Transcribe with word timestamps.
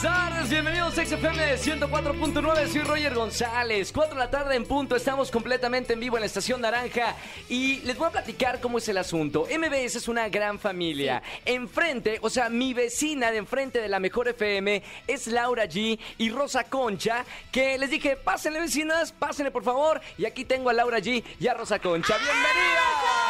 Buenas 0.00 0.30
tardes, 0.30 0.50
bienvenidos 0.50 0.96
a 0.96 1.04
XFM 1.04 1.56
104.9, 1.56 2.68
soy 2.68 2.82
Roger 2.82 3.14
González. 3.14 3.90
4 3.92 4.14
de 4.14 4.20
la 4.20 4.30
tarde 4.30 4.54
en 4.54 4.64
punto, 4.64 4.94
estamos 4.94 5.28
completamente 5.28 5.92
en 5.94 5.98
vivo 5.98 6.16
en 6.16 6.20
la 6.20 6.26
Estación 6.26 6.60
Naranja 6.60 7.16
y 7.48 7.80
les 7.80 7.98
voy 7.98 8.06
a 8.06 8.10
platicar 8.10 8.60
cómo 8.60 8.78
es 8.78 8.88
el 8.88 8.96
asunto. 8.98 9.48
MBS 9.50 9.96
es 9.96 10.06
una 10.06 10.28
gran 10.28 10.60
familia. 10.60 11.20
Enfrente, 11.44 12.20
o 12.22 12.30
sea, 12.30 12.48
mi 12.48 12.74
vecina 12.74 13.32
de 13.32 13.38
enfrente 13.38 13.80
de 13.80 13.88
la 13.88 13.98
Mejor 13.98 14.28
FM 14.28 14.84
es 15.08 15.26
Laura 15.26 15.64
G 15.64 15.98
y 16.16 16.30
Rosa 16.30 16.62
Concha, 16.62 17.24
que 17.50 17.76
les 17.76 17.90
dije, 17.90 18.14
pásenle 18.14 18.60
vecinas, 18.60 19.10
pásenle 19.10 19.50
por 19.50 19.64
favor. 19.64 20.00
Y 20.16 20.26
aquí 20.26 20.44
tengo 20.44 20.70
a 20.70 20.74
Laura 20.74 21.00
G 21.00 21.24
y 21.40 21.48
a 21.48 21.54
Rosa 21.54 21.80
Concha. 21.80 22.16
¡Bienvenidas! 22.18 23.27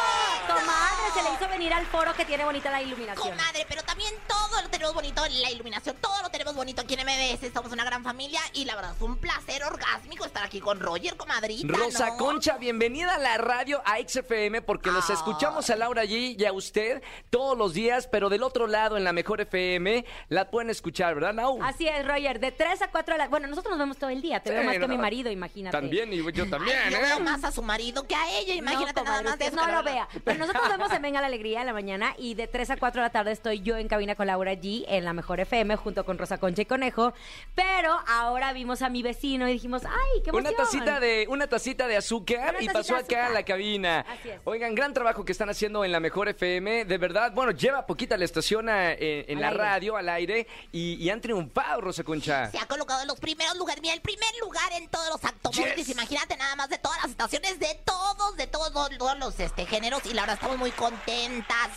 Comadre, 0.49 1.03
se 1.13 1.21
le 1.23 1.33
hizo 1.35 1.47
venir 1.47 1.73
al 1.73 1.85
foro 1.85 2.13
que 2.13 2.25
tiene 2.25 2.43
bonita 2.43 2.71
la 2.71 2.81
iluminación. 2.81 3.29
Comadre, 3.37 3.65
pero 3.69 3.83
también 3.83 4.11
todo 4.27 4.61
lo 4.61 4.69
tenemos 4.69 4.93
bonito 4.93 5.23
en 5.25 5.41
la 5.41 5.51
iluminación, 5.51 5.95
todo 6.01 6.21
lo 6.23 6.29
tenemos 6.29 6.55
bonito 6.55 6.81
aquí 6.81 6.95
en 6.95 7.01
MBS, 7.05 7.53
somos 7.53 7.71
una 7.71 7.83
gran 7.83 8.03
familia 8.03 8.39
y 8.53 8.65
la 8.65 8.75
verdad 8.75 8.93
es 8.95 9.01
un 9.01 9.17
placer 9.17 9.63
orgásmico 9.63 10.25
estar 10.25 10.43
aquí 10.43 10.59
con 10.59 10.79
Roger, 10.79 11.15
comadrita. 11.17 11.71
Rosa 11.77 12.09
¿no? 12.09 12.17
Concha, 12.17 12.57
bienvenida 12.57 13.15
a 13.15 13.19
la 13.19 13.37
radio 13.37 13.81
a 13.85 13.97
XFM 13.99 14.61
porque 14.63 14.89
nos 14.91 15.09
Ay. 15.09 15.15
escuchamos 15.17 15.69
a 15.69 15.75
Laura 15.75 16.01
allí 16.01 16.35
y 16.37 16.45
a 16.45 16.51
usted 16.53 17.01
todos 17.29 17.57
los 17.57 17.73
días, 17.73 18.07
pero 18.07 18.29
del 18.29 18.41
otro 18.43 18.65
lado 18.67 18.97
en 18.97 19.03
la 19.03 19.13
mejor 19.13 19.41
FM 19.41 20.03
la 20.29 20.49
pueden 20.49 20.69
escuchar, 20.71 21.13
¿verdad, 21.13 21.33
Nau? 21.33 21.61
Así 21.63 21.87
es, 21.87 22.05
Roger, 22.07 22.39
de 22.39 22.51
3 22.51 22.81
a 22.81 22.87
4 22.89 23.13
de 23.13 23.17
la... 23.19 23.27
Bueno, 23.27 23.47
nosotros 23.47 23.71
nos 23.71 23.79
vemos 23.79 23.97
todo 23.97 24.09
el 24.09 24.21
día, 24.21 24.39
te 24.41 24.49
veo 24.51 24.61
Sí, 24.61 24.65
más 24.65 24.73
que 24.73 24.79
no, 24.79 24.87
mi 24.87 24.97
marido, 24.97 25.29
imagínate. 25.31 25.77
También, 25.77 26.11
y 26.11 26.17
yo 26.31 26.49
también, 26.49 26.77
Ay, 26.85 26.93
yo 26.93 26.99
veo 27.01 27.17
¿eh? 27.17 27.21
más 27.21 27.43
a 27.43 27.51
su 27.51 27.61
marido 27.61 28.07
que 28.07 28.15
a 28.15 28.29
ella, 28.39 28.53
No, 28.55 28.59
imagínate 28.59 29.01
nada 29.03 29.21
más 29.21 29.37
de 29.37 29.45
eso. 29.47 29.55
no 29.55 29.67
lo 29.67 29.83
vea. 29.83 30.07
Nosotros 30.39 30.69
vemos 30.69 30.91
en 30.91 31.01
Venga 31.01 31.21
la 31.21 31.27
Alegría 31.27 31.59
en 31.61 31.65
la 31.67 31.73
mañana 31.73 32.13
y 32.17 32.33
de 32.33 32.47
3 32.47 32.71
a 32.71 32.77
4 32.77 33.01
de 33.01 33.05
la 33.07 33.11
tarde 33.11 33.31
estoy 33.31 33.61
yo 33.61 33.77
en 33.77 33.87
cabina 33.87 34.15
con 34.15 34.27
Laura 34.27 34.53
G 34.53 34.85
en 34.87 35.05
la 35.05 35.13
Mejor 35.13 35.39
FM 35.39 35.75
junto 35.75 36.05
con 36.05 36.17
Rosa 36.17 36.37
Concha 36.37 36.61
y 36.61 36.65
Conejo. 36.65 37.13
Pero 37.55 37.99
ahora 38.07 38.53
vimos 38.53 38.81
a 38.81 38.89
mi 38.89 39.03
vecino 39.03 39.47
y 39.47 39.53
dijimos, 39.53 39.83
¡ay, 39.85 40.21
qué 40.23 40.29
emoción! 40.29 40.53
Una 40.55 40.57
tacita 40.63 40.99
de 40.99 41.25
una 41.29 41.47
tacita 41.47 41.87
de 41.87 41.97
azúcar 41.97 42.55
Una 42.55 42.63
y 42.63 42.67
pasó 42.69 42.95
acá 42.95 42.95
a 42.95 42.99
azúcar. 43.25 43.31
la 43.31 43.43
cabina. 43.43 44.05
Así 44.09 44.29
es. 44.29 44.39
Oigan, 44.45 44.75
gran 44.75 44.93
trabajo 44.93 45.25
que 45.25 45.31
están 45.31 45.49
haciendo 45.49 45.83
en 45.85 45.91
la 45.91 45.99
mejor 45.99 46.29
FM, 46.29 46.85
de 46.85 46.97
verdad. 46.97 47.31
Bueno, 47.33 47.51
lleva 47.51 47.85
poquita 47.85 48.17
la 48.17 48.25
estación 48.25 48.69
a- 48.69 48.93
eh, 48.93 49.25
en 49.27 49.41
la 49.41 49.47
aire. 49.49 49.59
radio, 49.59 49.97
al 49.97 50.09
aire, 50.09 50.47
y, 50.71 50.93
y 50.95 51.09
han 51.09 51.21
triunfado, 51.21 51.81
Rosa 51.81 52.03
Concha. 52.03 52.49
Se 52.51 52.57
ha 52.57 52.65
colocado 52.65 53.01
en 53.01 53.07
los 53.07 53.19
primeros 53.19 53.55
lugares, 53.57 53.81
mira, 53.81 53.93
el 53.93 54.01
primer 54.01 54.29
lugar 54.41 54.71
en 54.73 54.87
todos 54.89 55.09
los 55.09 55.23
automóviles, 55.23 55.75
Yes. 55.87 55.89
imagínate 55.89 56.37
nada 56.37 56.55
más 56.55 56.69
de 56.69 56.77
todas 56.77 56.97
las 57.01 57.11
estaciones, 57.11 57.59
de 57.59 57.79
todos, 57.85 58.35
de 58.37 58.47
todos, 58.47 58.71
todos, 58.73 58.89
todos 58.97 59.17
los 59.19 59.39
este, 59.39 59.65
géneros, 59.65 60.05
y 60.05 60.13
la 60.13 60.25
estamos 60.33 60.57
muy 60.57 60.71
contentas, 60.71 61.69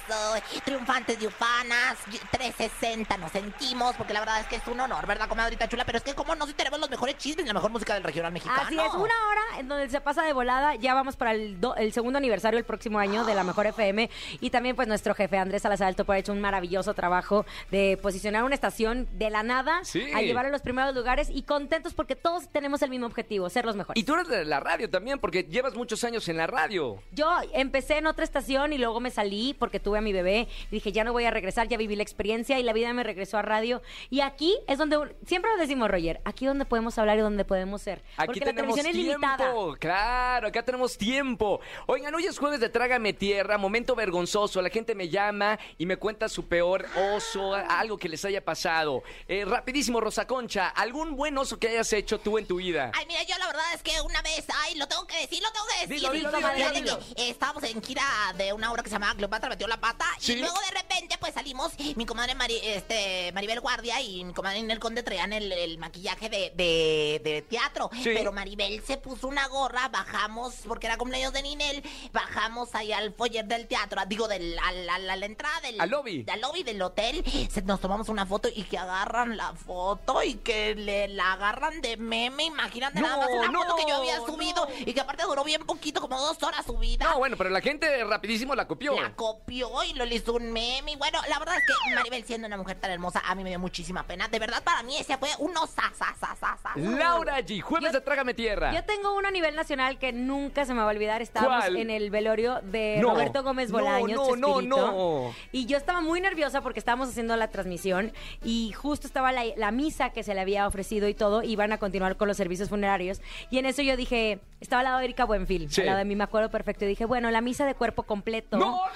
triunfantes 0.65 1.19
de 1.19 1.27
ufanas, 1.27 1.97
y- 2.13 2.19
360 2.37 3.17
nos 3.19 3.33
sentimos, 3.33 3.95
porque 3.97 4.13
la 4.13 4.21
verdad 4.21 4.41
es 4.41 4.47
que 4.47 4.57
es 4.57 4.67
un 4.67 4.79
honor, 4.81 5.07
¿verdad, 5.07 5.29
comadrita 5.29 5.69
chula? 5.69 5.85
Pero 5.85 5.99
es 5.99 6.05
que 6.05 6.15
como 6.15 6.35
no 6.35 6.47
si 6.47 6.55
tenemos 6.55 6.79
los 6.81 6.91
mejores 6.91 7.17
chismes 7.19 7.45
y 7.45 7.49
la 7.49 7.55
mejor 7.55 7.71
música 7.71 7.95
del 7.95 8.03
regional 8.03 8.33
mexicano. 8.33 8.63
Así 8.63 8.75
es, 8.79 8.93
una 8.95 9.03
hora 9.29 9.43
en 9.59 9.69
donde 9.69 9.89
se 9.91 10.01
pasa 10.01 10.23
de 10.23 10.33
volada. 10.33 10.75
Ya 10.77 10.95
vamos 10.95 11.17
para 11.17 11.33
el, 11.33 11.61
do- 11.61 11.75
el 11.77 11.93
segundo 11.93 12.19
aniversario 12.19 12.59
el 12.59 12.65
próximo 12.65 12.99
año 12.99 13.25
de 13.25 13.35
la 13.35 13.45
Mejor 13.45 13.67
FM. 13.67 14.11
Y 14.41 14.51
también, 14.51 14.77
pues, 14.77 14.89
nuestro 14.89 15.15
jefe 15.15 15.39
Andrés 15.39 15.63
Salazar 15.63 15.87
del 15.87 15.97
Topo 15.97 16.13
ha 16.13 16.19
hecho 16.19 16.33
un 16.33 16.41
maravilloso 16.41 16.95
trabajo 16.95 17.45
de 17.71 17.99
posicionar 18.03 18.45
una 18.45 18.55
estación 18.55 19.09
de 19.13 19.31
la 19.31 19.43
nada 19.43 19.81
Sí. 19.85 20.11
a 20.15 20.21
llevar 20.23 20.47
a 20.47 20.51
los 20.51 20.63
primeros 20.63 20.95
lugares 20.95 21.29
y 21.31 21.43
contentos 21.43 21.95
porque 21.95 22.17
todos 22.17 22.49
tenemos 22.49 22.83
el 22.83 22.91
mismo 22.91 23.07
objetivo, 23.07 23.49
ser 23.51 23.65
los 23.65 23.77
mejores. 23.77 24.01
Y 24.01 24.05
tú 24.05 24.15
eres 24.15 24.29
de 24.29 24.45
la 24.45 24.61
radio 24.61 24.89
también, 24.91 25.19
porque 25.19 25.45
llevas 25.45 25.75
muchos 25.75 26.03
años 26.05 26.29
en 26.29 26.37
la 26.37 26.47
radio. 26.47 27.03
Yo 27.13 27.31
empecé 27.53 27.99
en 27.99 28.07
otra 28.07 28.25
estación 28.33 28.73
y 28.73 28.79
luego 28.79 28.99
me 29.01 29.11
salí 29.11 29.55
porque 29.59 29.79
tuve 29.79 29.99
a 29.99 30.01
mi 30.01 30.13
bebé 30.13 30.49
y 30.71 30.71
dije, 30.71 30.91
ya 30.91 31.05
no 31.05 31.13
voy 31.13 31.25
a 31.25 31.31
regresar, 31.31 31.69
ya 31.69 31.77
viví 31.77 31.97
la 31.97 32.03
experiencia 32.03 32.59
y 32.59 32.63
la 32.63 32.73
vida 32.73 32.93
me 32.95 33.03
regresó 33.03 33.37
a 33.37 33.43
radio. 33.43 33.83
Y 34.09 34.21
aquí 34.21 34.59
es 34.67 34.79
donde, 34.79 35.15
siempre 35.27 35.51
lo 35.53 35.59
decimos, 35.59 35.91
Roger, 35.91 36.21
aquí 36.25 36.47
donde 36.47 36.65
podemos 36.65 36.99
hablar 36.99 37.19
y 37.19 37.21
donde 37.21 37.45
podemos 37.45 37.83
ser. 37.83 38.03
Aquí 38.17 38.27
porque 38.27 38.41
la 38.41 38.47
tenemos 38.47 38.77
televisión 38.77 39.07
es 39.07 39.19
tiempo, 39.19 39.37
limitada. 39.37 39.77
claro, 39.79 40.49
acá 40.49 40.65
tenemos 40.65 40.97
tiempo. 40.97 41.61
Oigan, 41.87 42.15
hoy 42.15 42.25
es 42.25 42.39
jueves 42.39 42.61
de 42.61 42.71
Trágame 42.71 43.13
Tierra, 43.13 43.59
momento 43.59 43.95
vergonzoso. 43.95 44.63
La 44.63 44.71
gente 44.71 44.95
me 44.95 45.09
llama 45.09 45.59
y 45.77 45.85
me 45.85 45.97
cuenta 45.99 46.29
su 46.29 46.47
peor 46.47 46.87
oso, 47.15 47.55
algo 47.55 47.99
que 47.99 48.09
les 48.09 48.25
haya 48.25 48.43
pasado. 48.43 49.03
Eh, 49.29 49.45
rapidísimo, 49.45 50.01
Rosa 50.01 50.27
Concha, 50.27 50.69
¿algún 50.69 51.17
buen 51.17 51.37
oso 51.37 51.59
que 51.59 51.69
hayas 51.69 51.93
hecho 51.93 52.19
tú 52.19 52.39
en 52.39 52.47
tu 52.47 52.57
vida? 52.57 52.93
Ay, 52.95 53.05
mira, 53.07 53.23
yo 53.25 53.37
la 53.39 53.47
verdad 53.49 53.75
es 53.75 53.83
que 53.83 54.01
una 54.01 54.23
vez, 54.23 54.47
ay, 54.63 54.77
lo 54.77 54.87
tengo 54.89 55.07
que 55.07 55.19
decir, 55.19 55.43
lo 55.43 55.53
tengo 55.53 55.67
que 55.67 55.87
decir. 55.87 55.97
Dilo, 55.97 56.13
dilo, 56.13 56.33
dilo, 56.33 56.49
Fíjate 56.49 56.81
dilo. 56.81 56.99
que, 57.17 57.31
estábamos 57.31 57.63
en 57.65 57.83
gira 57.83 58.03
de 58.37 58.53
una 58.53 58.71
obra 58.71 58.83
que 58.83 58.89
se 58.89 58.95
llamaba 58.95 59.15
Cleopatra 59.15 59.49
metió 59.51 59.67
la 59.67 59.81
pata 59.81 60.05
Sí. 60.19 60.33
y 60.33 60.37
luego 60.37 60.59
de 60.61 60.79
repente 60.81 61.17
pues 61.19 61.35
salimos, 61.35 61.73
mi 61.97 62.07
comadre 62.07 62.35
Mari- 62.35 62.61
este, 62.63 63.33
Maribel 63.33 63.61
Guardia 63.61 64.01
y 64.01 64.25
mi 64.25 64.33
comadre 64.33 64.59
Inel 64.59 64.79
Conde 64.79 65.03
traían 65.03 65.33
el, 65.33 65.51
el 65.53 65.79
maquillaje 65.79 66.29
de, 66.29 66.53
de- 66.55 67.21
de 67.25 67.43
teatro, 67.43 67.91
Sí. 67.95 68.11
pero 68.15 68.33
Maribel 68.33 68.83
se 68.85 68.97
puso 68.99 69.27
una 69.29 69.47
gorra, 69.49 69.89
bajamos, 69.89 70.55
porque 70.67 70.87
era 70.87 70.97
cumpleaños 70.97 71.33
de 71.33 71.43
Ninel, 71.43 71.83
bajamos 72.13 72.75
ahí 72.75 72.93
al 72.93 73.13
foyer 73.15 73.45
del 73.45 73.67
teatro, 73.67 74.01
digo, 74.07 74.29
del, 74.29 74.59
al- 74.59 74.89
al- 74.89 75.11
a 75.11 75.17
la 75.17 75.27
entrada 75.27 75.61
del... 75.61 75.81
Al 75.81 75.91
lobby. 75.91 76.25
Al 76.31 76.41
lobby 76.41 76.63
del 76.63 76.81
hotel, 76.83 77.25
se- 77.51 77.63
nos 77.63 77.81
tomamos 77.81 78.09
una 78.09 78.27
foto 78.27 78.49
y 78.55 78.63
que 78.65 78.79
agarran 78.79 79.37
la 79.37 79.55
foto 79.55 80.23
y 80.23 80.35
que 80.37 80.75
le 80.75 81.09
la 81.09 81.33
agarran 81.35 81.81
de 81.81 81.97
meme, 81.97 82.45
imagínate 82.45 83.01
No, 83.01 83.09
nada 83.09 83.19
más 83.27 83.49
una 83.49 83.59
foto 83.61 83.77
que 83.77 83.85
yo 83.89 83.97
había 83.97 84.17
subido 84.19 84.67
no. 84.67 84.75
y 84.87 84.93
que 84.93 85.01
aparte 85.01 85.23
duró 85.25 85.45
bien 85.45 85.65
poquito, 85.65 86.01
como 86.01 86.19
dos 86.21 86.43
horas 86.43 86.65
subida. 86.67 87.05
No, 87.11 87.19
bueno, 87.19 87.37
pero 87.37 87.51
la 87.51 87.61
gente 87.61 88.05
rapidísimo 88.13 88.55
la 88.55 88.67
copió. 88.69 89.01
La 89.01 89.15
copió 89.15 89.69
y 89.85 89.95
lo 89.95 90.05
le 90.05 90.15
hizo 90.17 90.35
un 90.35 90.53
meme. 90.53 90.93
Y 90.93 90.97
bueno, 90.97 91.19
la 91.29 91.39
verdad 91.39 91.57
es 91.57 91.63
que 91.67 91.95
Maribel, 91.95 92.25
siendo 92.25 92.47
una 92.47 92.57
mujer 92.57 92.77
tan 92.79 92.91
hermosa, 92.91 93.23
a 93.27 93.35
mí 93.35 93.43
me 93.43 93.49
dio 93.51 93.59
muchísima 93.59 94.03
pena. 94.07 94.29
De 94.29 94.39
verdad, 94.39 94.63
para 94.63 94.83
mí 94.83 94.97
ese 94.99 95.17
fue 95.19 95.29
un 95.39 95.57
osasasasasa. 95.57 96.73
Laura 96.77 97.41
G, 97.41 97.61
jueves 97.61 97.93
Yo- 97.93 97.99
de 97.99 98.05
Trágame 98.05 98.35
Tierra. 98.35 98.73
Yo 98.75 98.85
tengo 98.85 99.17
uno 99.17 99.29
a 99.29 99.31
nivel 99.31 99.55
nacional 99.57 99.99
que 99.99 100.13
nunca 100.13 100.65
se 100.65 100.75
me 100.75 100.81
va 100.81 100.87
a 100.87 100.91
olvidar. 100.91 101.23
Estábamos 101.23 101.65
en 101.67 101.91
el 101.91 102.11
velorio 102.11 102.61
de 102.63 102.99
Roberto 103.03 103.43
Gómez 103.43 103.71
Bolaños. 103.71 104.39
no, 104.39 104.61
no, 104.61 104.63
no. 104.63 105.35
Y 105.53 105.67
yo 105.67 105.77
estaba 105.77 106.01
muy 106.01 106.21
nerviosa 106.21 106.61
porque 106.61 106.79
estábamos 106.79 107.09
haciendo 107.09 107.35
la 107.37 107.49
transmisión 107.49 108.13
y 108.45 108.73
justo 108.73 109.07
estaba 109.07 109.33
la, 109.33 109.43
la 109.57 109.71
misa 109.71 110.11
que 110.11 110.23
se 110.23 110.35
le 110.35 110.41
había 110.41 110.67
ofrecido 110.67 111.09
y 111.09 111.15
todo. 111.15 111.43
Iban 111.43 111.73
a 111.73 111.79
continuar 111.79 112.17
con 112.17 112.29
los 112.29 112.37
servicios 112.37 112.69
funerarios. 112.69 113.21
Y 113.51 113.59
en 113.59 113.67
eso 113.67 113.83
yo 113.83 113.97
dije, 113.97 114.41
estaba 114.61 114.81
al 114.81 114.85
lado 114.85 114.99
de 114.99 115.05
Erika 115.05 115.25
Buenfil, 115.25 115.71
Sí. 115.71 115.81
al 115.81 115.87
lado 115.87 115.99
de 115.99 116.05
mí, 116.05 116.17
me 116.17 116.25
acuerdo 116.25 116.51
perfecto. 116.51 116.85
Y 116.85 116.89
dije, 116.89 117.05
bueno, 117.05 117.31
la 117.31 117.41
misa 117.41 117.65
de 117.67 117.75
cuerpo 117.75 118.02
completo. 118.05 118.57
¡No, 118.57 118.67
no! 118.87 118.91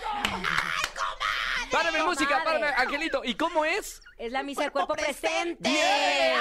Párame 1.71 2.03
música, 2.05 2.39
comadre! 2.45 2.61
párame, 2.61 2.83
Angelito. 2.83 3.23
¿Y 3.25 3.35
cómo 3.35 3.65
es? 3.65 4.01
Es 4.19 4.31
la 4.33 4.43
misa 4.45 4.63
de 4.63 4.71
Cuerpo 4.71 4.95
cuerpo 4.95 5.05
presente. 5.05 5.69
¡Bien! 5.69 6.41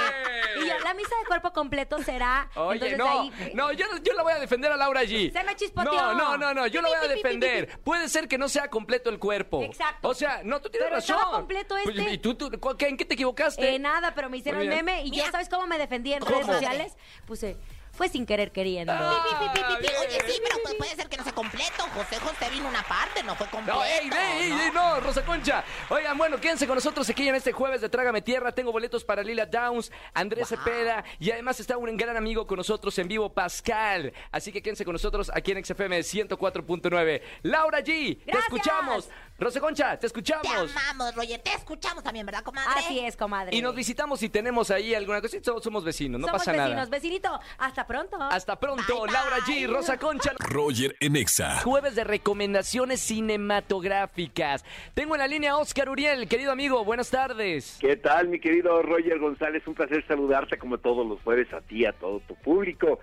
Y 0.63 0.67
yo, 0.69 0.79
la 0.79 0.93
misa 0.93 1.09
de 1.19 1.25
cuerpo 1.27 1.51
completo 1.51 2.01
será. 2.03 2.47
Oye, 2.55 2.75
entonces 2.91 2.97
no, 2.97 3.21
ahí- 3.21 3.51
no, 3.53 3.71
yo, 3.73 3.85
yo 4.03 4.13
la 4.13 4.23
voy 4.23 4.33
a 4.33 4.39
defender 4.39 4.71
a 4.71 4.77
Laura 4.77 5.03
G. 5.03 5.33
Se 5.33 5.43
me 5.43 5.55
chispoteó. 5.55 5.91
No, 5.91 6.13
no, 6.13 6.37
no, 6.37 6.53
no, 6.53 6.67
yo 6.67 6.81
la 6.81 6.89
voy 6.89 6.97
a 6.97 7.07
defender. 7.07 7.79
Puede 7.83 8.07
ser 8.07 8.27
que 8.29 8.37
no 8.37 8.47
sea 8.47 8.69
completo 8.69 9.09
el 9.09 9.17
cuerpo. 9.19 9.61
Exacto. 9.63 10.07
O 10.09 10.13
sea, 10.13 10.41
no, 10.43 10.61
tú 10.61 10.69
tienes 10.69 10.85
Pero 10.87 10.95
razón. 10.97 11.15
estaba 11.17 11.37
completo 11.37 11.75
Pues, 11.83 11.97
este. 11.97 12.11
¿Y 12.13 12.17
tú, 12.19 12.35
tú 12.35 12.49
en 12.79 12.95
qué 12.95 13.03
te 13.05 13.15
equivocaste? 13.15 13.75
Eh, 13.75 13.79
nada, 13.79 14.13
pero 14.15 14.29
me 14.29 14.37
hicieron 14.37 14.65
meme 14.67 15.03
y 15.03 15.09
Mira. 15.09 15.31
¿sabes 15.31 15.49
cómo 15.49 15.65
me 15.67 15.77
defendí 15.77 16.13
en 16.13 16.19
¿Cómo? 16.19 16.31
redes 16.31 16.45
sociales? 16.45 16.95
Puse, 17.25 17.57
fue 17.95 18.09
sin 18.09 18.25
querer 18.25 18.51
queriendo. 18.51 18.93
Ah. 18.93 19.23
Oye, 19.25 20.19
sí, 20.27 20.39
pero 20.43 20.57
pues 20.63 20.75
puede 20.75 20.95
ser 20.95 21.07
que 21.09 21.17
no 21.17 21.23
sea 21.23 21.33
completo. 21.33 21.83
José 21.93 22.19
José 22.19 22.49
vino 22.51 22.67
una 22.67 22.83
parte, 22.83 23.23
no 23.23 23.35
fue 23.35 23.47
completo. 23.47 23.79
No, 23.79 23.85
ey, 23.85 24.09
ey, 24.11 24.41
ey, 24.43 24.51
ey, 24.51 24.71
no, 24.73 24.99
Rosa 24.99 25.23
Concha. 25.25 25.63
Oigan, 25.89 26.17
bueno, 26.17 26.39
quédense 26.39 26.67
con 26.67 26.75
nosotros 26.75 27.09
aquí 27.09 27.27
en 27.27 27.35
este 27.35 27.51
jueves 27.51 27.81
de 27.81 27.89
Trágame 27.89 28.21
Tierra. 28.21 28.51
Tengo 28.53 28.71
boletos 28.71 29.03
para 29.03 29.23
Lila 29.23 29.45
Downs, 29.45 29.91
Andrés 30.13 30.49
Cepeda 30.49 31.03
y 31.19 31.31
además 31.31 31.59
está 31.59 31.77
un 31.77 31.95
gran 31.97 32.17
amigo 32.17 32.45
con 32.45 32.57
nosotros 32.57 32.97
en 32.99 33.07
vivo, 33.07 33.29
Pascal. 33.33 34.13
Así 34.31 34.51
que 34.51 34.61
quédense 34.61 34.83
con 34.85 34.93
nosotros 34.93 35.31
aquí 35.33 35.51
en 35.51 35.63
XFM 35.63 35.99
104.9. 35.99 37.21
Laura 37.43 37.79
G, 37.79 37.85
te 38.17 38.23
Gracias. 38.25 38.43
escuchamos. 38.45 39.09
Rosa 39.37 39.59
Concha, 39.59 39.91
te 39.91 39.97
Te 39.97 40.07
escuchamos. 40.07 40.71
amamos, 40.71 41.13
Roger. 41.13 41.41
Te 41.41 41.51
escuchamos 41.53 42.01
también, 42.03 42.25
¿verdad, 42.25 42.41
comadre? 42.41 42.69
Así 42.77 42.99
es, 43.01 43.17
comadre. 43.17 43.53
Y 43.53 43.61
nos 43.61 43.75
visitamos 43.75 44.23
y 44.23 44.29
tenemos 44.29 44.71
ahí 44.71 44.95
alguna 44.95 45.19
cosa. 45.19 45.37
Somos, 45.43 45.61
somos 45.61 45.83
vecinos, 45.83 46.21
no 46.21 46.27
Somos 46.27 46.39
pasa 46.39 46.51
vecinos, 46.53 46.75
nada. 46.75 46.85
vecinito. 46.89 47.39
Hasta 47.57 47.84
pronto. 47.87 48.17
Hasta 48.21 48.59
pronto, 48.59 48.83
Bye, 49.03 49.11
Laura 49.13 49.37
bye. 49.45 49.55
G, 49.55 49.67
Rosa 49.67 49.97
Concha. 49.97 50.33
Roger 50.39 50.95
en 50.99 51.15
Exa. 51.15 51.59
Jueves 51.61 51.95
de 51.95 52.03
recomendaciones 52.03 52.99
cinematográficas. 53.01 54.63
Tengo 54.93 55.15
en 55.15 55.19
la 55.19 55.27
línea 55.27 55.51
a 55.51 55.57
Oscar 55.57 55.89
Uriel, 55.89 56.27
querido 56.27 56.51
amigo, 56.51 56.83
buenas 56.85 57.09
tardes. 57.09 57.77
¿Qué 57.81 57.95
tal, 57.95 58.27
mi 58.29 58.39
querido 58.39 58.81
Roger 58.81 59.19
González? 59.19 59.63
Un 59.67 59.73
placer 59.75 60.05
saludarte 60.07 60.57
como 60.57 60.77
todos 60.77 61.05
los 61.07 61.21
jueves 61.21 61.51
a 61.53 61.61
ti, 61.61 61.85
a 61.85 61.93
todo 61.93 62.19
tu 62.27 62.35
público. 62.35 62.99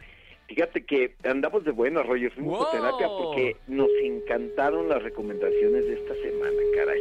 Fíjate 0.48 0.84
que 0.84 1.14
andamos 1.24 1.64
de 1.64 1.70
buenas, 1.70 2.04
Roger, 2.06 2.30
fuimos 2.32 2.58
Wow. 2.58 2.66
a 2.68 2.70
terapia 2.72 3.06
porque 3.08 3.56
nos 3.68 3.88
encantaron 4.02 4.88
las 4.88 5.02
recomendaciones 5.02 5.86
de 5.86 5.94
esta 5.94 6.14
semana, 6.14 6.60
caray. 6.76 7.00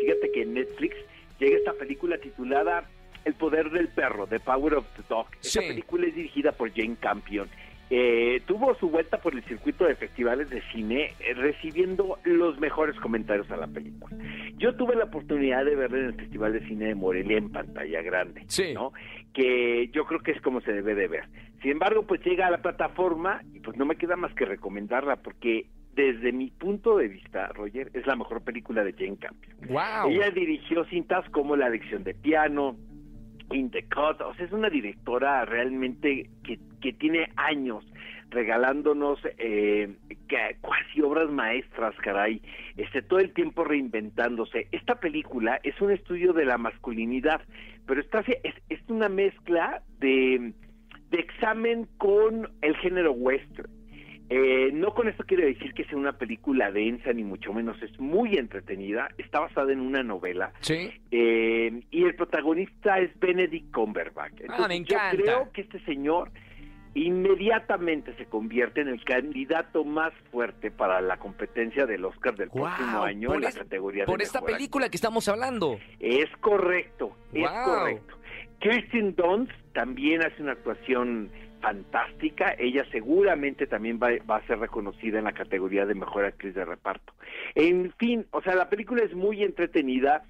Fíjate 0.00 0.30
que 0.30 0.42
en 0.42 0.54
Netflix 0.54 0.94
llega 1.40 1.56
esta 1.56 1.72
película 1.72 2.18
titulada 2.18 2.88
El 3.24 3.34
poder 3.34 3.70
del 3.70 3.88
perro, 3.88 4.26
The 4.26 4.40
Power 4.40 4.74
of 4.74 4.86
the 4.96 5.02
Dog. 5.08 5.26
Esta 5.42 5.60
Sí. 5.62 5.68
película 5.68 6.06
es 6.06 6.14
dirigida 6.14 6.52
por 6.52 6.70
Jane 6.72 6.96
Campion. 7.00 7.48
eh, 7.90 8.40
tuvo 8.46 8.74
su 8.76 8.88
vuelta 8.88 9.18
por 9.18 9.34
el 9.34 9.44
circuito 9.44 9.84
de 9.84 9.94
festivales 9.94 10.48
de 10.48 10.62
cine 10.72 11.12
eh, 11.20 11.34
recibiendo 11.34 12.18
los 12.24 12.58
mejores 12.58 12.98
comentarios 12.98 13.48
a 13.50 13.58
la 13.58 13.66
película. 13.66 14.16
Yo 14.56 14.74
tuve 14.74 14.96
la 14.96 15.04
oportunidad 15.04 15.66
de 15.66 15.76
verla 15.76 15.98
en 15.98 16.04
el 16.06 16.14
Festival 16.14 16.54
de 16.54 16.66
Cine 16.66 16.86
de 16.86 16.94
Morelia 16.94 17.36
en 17.36 17.52
pantalla 17.52 18.00
grande, 18.00 18.42
Sí. 18.48 18.72
¿no? 18.72 18.94
Que 19.34 19.90
yo 19.92 20.06
creo 20.06 20.20
que 20.20 20.30
es 20.32 20.40
como 20.40 20.62
se 20.62 20.72
debe 20.72 20.94
de 20.94 21.08
ver. 21.08 21.24
Sin 21.60 21.72
embargo, 21.72 22.04
pues 22.06 22.24
llega 22.24 22.46
a 22.46 22.50
la 22.50 22.62
plataforma 22.62 23.42
y 23.52 23.60
pues 23.60 23.76
no 23.76 23.84
me 23.84 23.96
queda 23.96 24.16
más 24.16 24.32
que 24.34 24.46
recomendarla 24.46 25.16
porque 25.16 25.66
desde 25.94 26.32
mi 26.32 26.50
punto 26.50 26.96
de 26.96 27.08
vista, 27.08 27.48
Roger, 27.48 27.90
es 27.92 28.06
la 28.06 28.16
mejor 28.16 28.42
película 28.42 28.82
de 28.82 28.94
Jane 28.94 29.18
Campion. 29.18 29.56
Wow. 29.68 30.08
Ella 30.10 30.30
dirigió 30.30 30.84
cintas 30.86 31.28
como 31.30 31.54
La 31.54 31.68
lección 31.68 32.02
de 32.02 32.14
piano, 32.14 32.76
In 33.50 33.70
the 33.70 33.84
Cut, 33.84 34.20
o 34.20 34.34
sea, 34.34 34.46
es 34.46 34.52
una 34.52 34.70
directora 34.70 35.44
realmente 35.44 36.30
que, 36.42 36.58
que 36.80 36.92
tiene 36.92 37.30
años 37.36 37.84
regalándonos 38.34 39.20
eh, 39.38 39.94
cuasi 40.60 41.00
obras 41.00 41.30
maestras, 41.30 41.94
caray, 42.02 42.42
este, 42.76 43.00
todo 43.00 43.20
el 43.20 43.32
tiempo 43.32 43.64
reinventándose. 43.64 44.66
Esta 44.72 44.96
película 44.96 45.60
es 45.62 45.80
un 45.80 45.92
estudio 45.92 46.32
de 46.32 46.44
la 46.44 46.58
masculinidad, 46.58 47.40
pero 47.86 48.00
esta 48.00 48.20
es, 48.20 48.54
es 48.68 48.80
una 48.88 49.08
mezcla 49.08 49.82
de, 50.00 50.52
de 51.10 51.18
examen 51.18 51.86
con 51.98 52.50
el 52.60 52.76
género 52.76 53.12
western. 53.12 53.70
Eh, 54.30 54.70
no 54.72 54.94
con 54.94 55.06
esto 55.08 55.22
quiero 55.26 55.44
decir 55.44 55.74
que 55.74 55.84
sea 55.84 55.98
una 55.98 56.12
película 56.16 56.70
densa, 56.72 57.12
ni 57.12 57.22
mucho 57.24 57.52
menos, 57.52 57.80
es 57.82 57.98
muy 58.00 58.36
entretenida, 58.38 59.08
está 59.18 59.40
basada 59.40 59.70
en 59.72 59.80
una 59.80 60.02
novela, 60.02 60.52
Sí. 60.60 60.90
eh, 61.10 61.82
y 61.90 62.04
el 62.04 62.14
protagonista 62.14 62.98
es 63.00 63.10
Benedict 63.20 63.70
Cumberbatch. 63.72 64.40
Ah, 64.48 64.66
me 64.66 64.76
encanta. 64.76 65.14
Yo 65.16 65.22
creo 65.24 65.52
que 65.52 65.60
este 65.60 65.78
señor 65.84 66.30
inmediatamente 66.94 68.14
se 68.16 68.26
convierte 68.26 68.80
en 68.80 68.88
el 68.88 69.04
candidato 69.04 69.84
más 69.84 70.12
fuerte 70.30 70.70
para 70.70 71.00
la 71.00 71.16
competencia 71.18 71.86
del 71.86 72.04
Oscar 72.04 72.34
del 72.36 72.48
Wow, 72.48 72.62
próximo 72.64 73.02
año 73.02 73.28
por 73.28 73.36
en 73.36 73.42
la 73.42 73.48
es- 73.50 73.58
categoría 73.58 74.04
Por 74.06 74.18
de 74.18 74.24
esta 74.24 74.40
mejor 74.40 74.56
película 74.56 74.88
que 74.88 74.96
estamos 74.96 75.28
hablando. 75.28 75.78
Es 76.00 76.30
correcto, 76.40 77.16
es 77.32 77.48
correcto. 77.50 78.16
Kirsten 78.60 79.14
Dunst 79.14 79.52
también 79.74 80.22
hace 80.24 80.40
una 80.42 80.52
actuación 80.52 81.30
fantástica. 81.64 82.54
Ella 82.58 82.84
seguramente 82.92 83.66
también 83.66 83.98
va, 83.98 84.10
va 84.30 84.36
a 84.36 84.46
ser 84.46 84.58
reconocida 84.58 85.18
en 85.18 85.24
la 85.24 85.32
categoría 85.32 85.86
de 85.86 85.94
mejor 85.94 86.24
actriz 86.26 86.54
de 86.54 86.64
reparto. 86.64 87.14
En 87.54 87.92
fin, 87.98 88.26
o 88.30 88.42
sea, 88.42 88.54
la 88.54 88.68
película 88.68 89.02
es 89.02 89.14
muy 89.14 89.42
entretenida. 89.42 90.22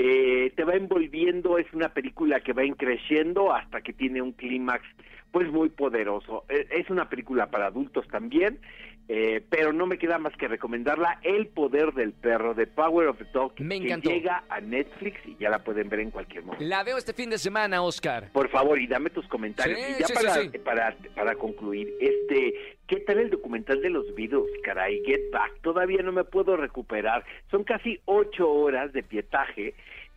eh, 0.00 0.52
te 0.56 0.64
va 0.64 0.74
envolviendo, 0.74 1.58
es 1.58 1.66
una 1.74 1.88
película 1.88 2.40
que 2.40 2.52
va 2.52 2.64
increciendo 2.64 3.52
hasta 3.52 3.80
que 3.80 3.92
tiene 3.92 4.22
un 4.22 4.32
clímax 4.32 4.84
pues 5.32 5.50
muy 5.50 5.68
poderoso. 5.70 6.44
Eh, 6.48 6.66
Es 6.70 6.88
una 6.88 7.08
película 7.08 7.46
para 7.50 7.66
adultos 7.66 8.06
también, 8.08 8.58
eh, 9.08 9.42
pero 9.48 9.72
no 9.72 9.86
me 9.86 9.96
queda 9.96 10.18
más 10.18 10.34
que 10.36 10.48
recomendarla 10.48 11.18
El 11.22 11.46
poder 11.48 11.92
del 11.94 12.12
perro, 12.12 12.52
de 12.54 12.66
Power 12.66 13.08
of 13.08 13.18
the 13.18 13.24
Dog, 13.32 13.52
Me 13.58 13.80
que 13.80 13.86
encantó. 13.86 14.10
llega 14.10 14.44
a 14.50 14.60
Netflix 14.60 15.18
y 15.26 15.34
ya 15.36 15.48
la 15.48 15.60
pueden 15.64 15.88
ver 15.88 16.00
en 16.00 16.10
cualquier 16.10 16.44
momento. 16.44 16.64
La 16.64 16.84
veo 16.84 16.98
este 16.98 17.12
fin 17.14 17.30
de 17.30 17.38
semana, 17.38 17.82
Oscar. 17.82 18.30
Por 18.32 18.48
favor, 18.50 18.78
y 18.78 18.86
dame 18.86 19.10
tus 19.10 19.26
comentarios. 19.28 19.78
Sí, 19.80 19.92
y 19.96 20.00
ya 20.00 20.06
sí, 20.08 20.12
para, 20.14 20.34
sí. 20.34 20.48
para 20.62 20.96
para 21.14 21.34
concluir, 21.36 21.88
este, 22.00 22.76
¿qué 22.86 22.96
tal 23.00 23.18
el 23.18 23.30
documental 23.30 23.80
de 23.80 23.90
los 23.90 24.14
Beatles, 24.14 24.44
caray? 24.62 25.02
Get 25.04 25.30
Back, 25.32 25.60
todavía 25.62 26.02
no 26.02 26.12
me 26.12 26.24
puedo 26.24 26.56
recuperar. 26.56 27.24
Son 27.50 27.64
casi 27.64 28.00
ocho 28.04 28.50
horas 28.50 28.92
de 28.92 29.02
pietaje 29.02 29.74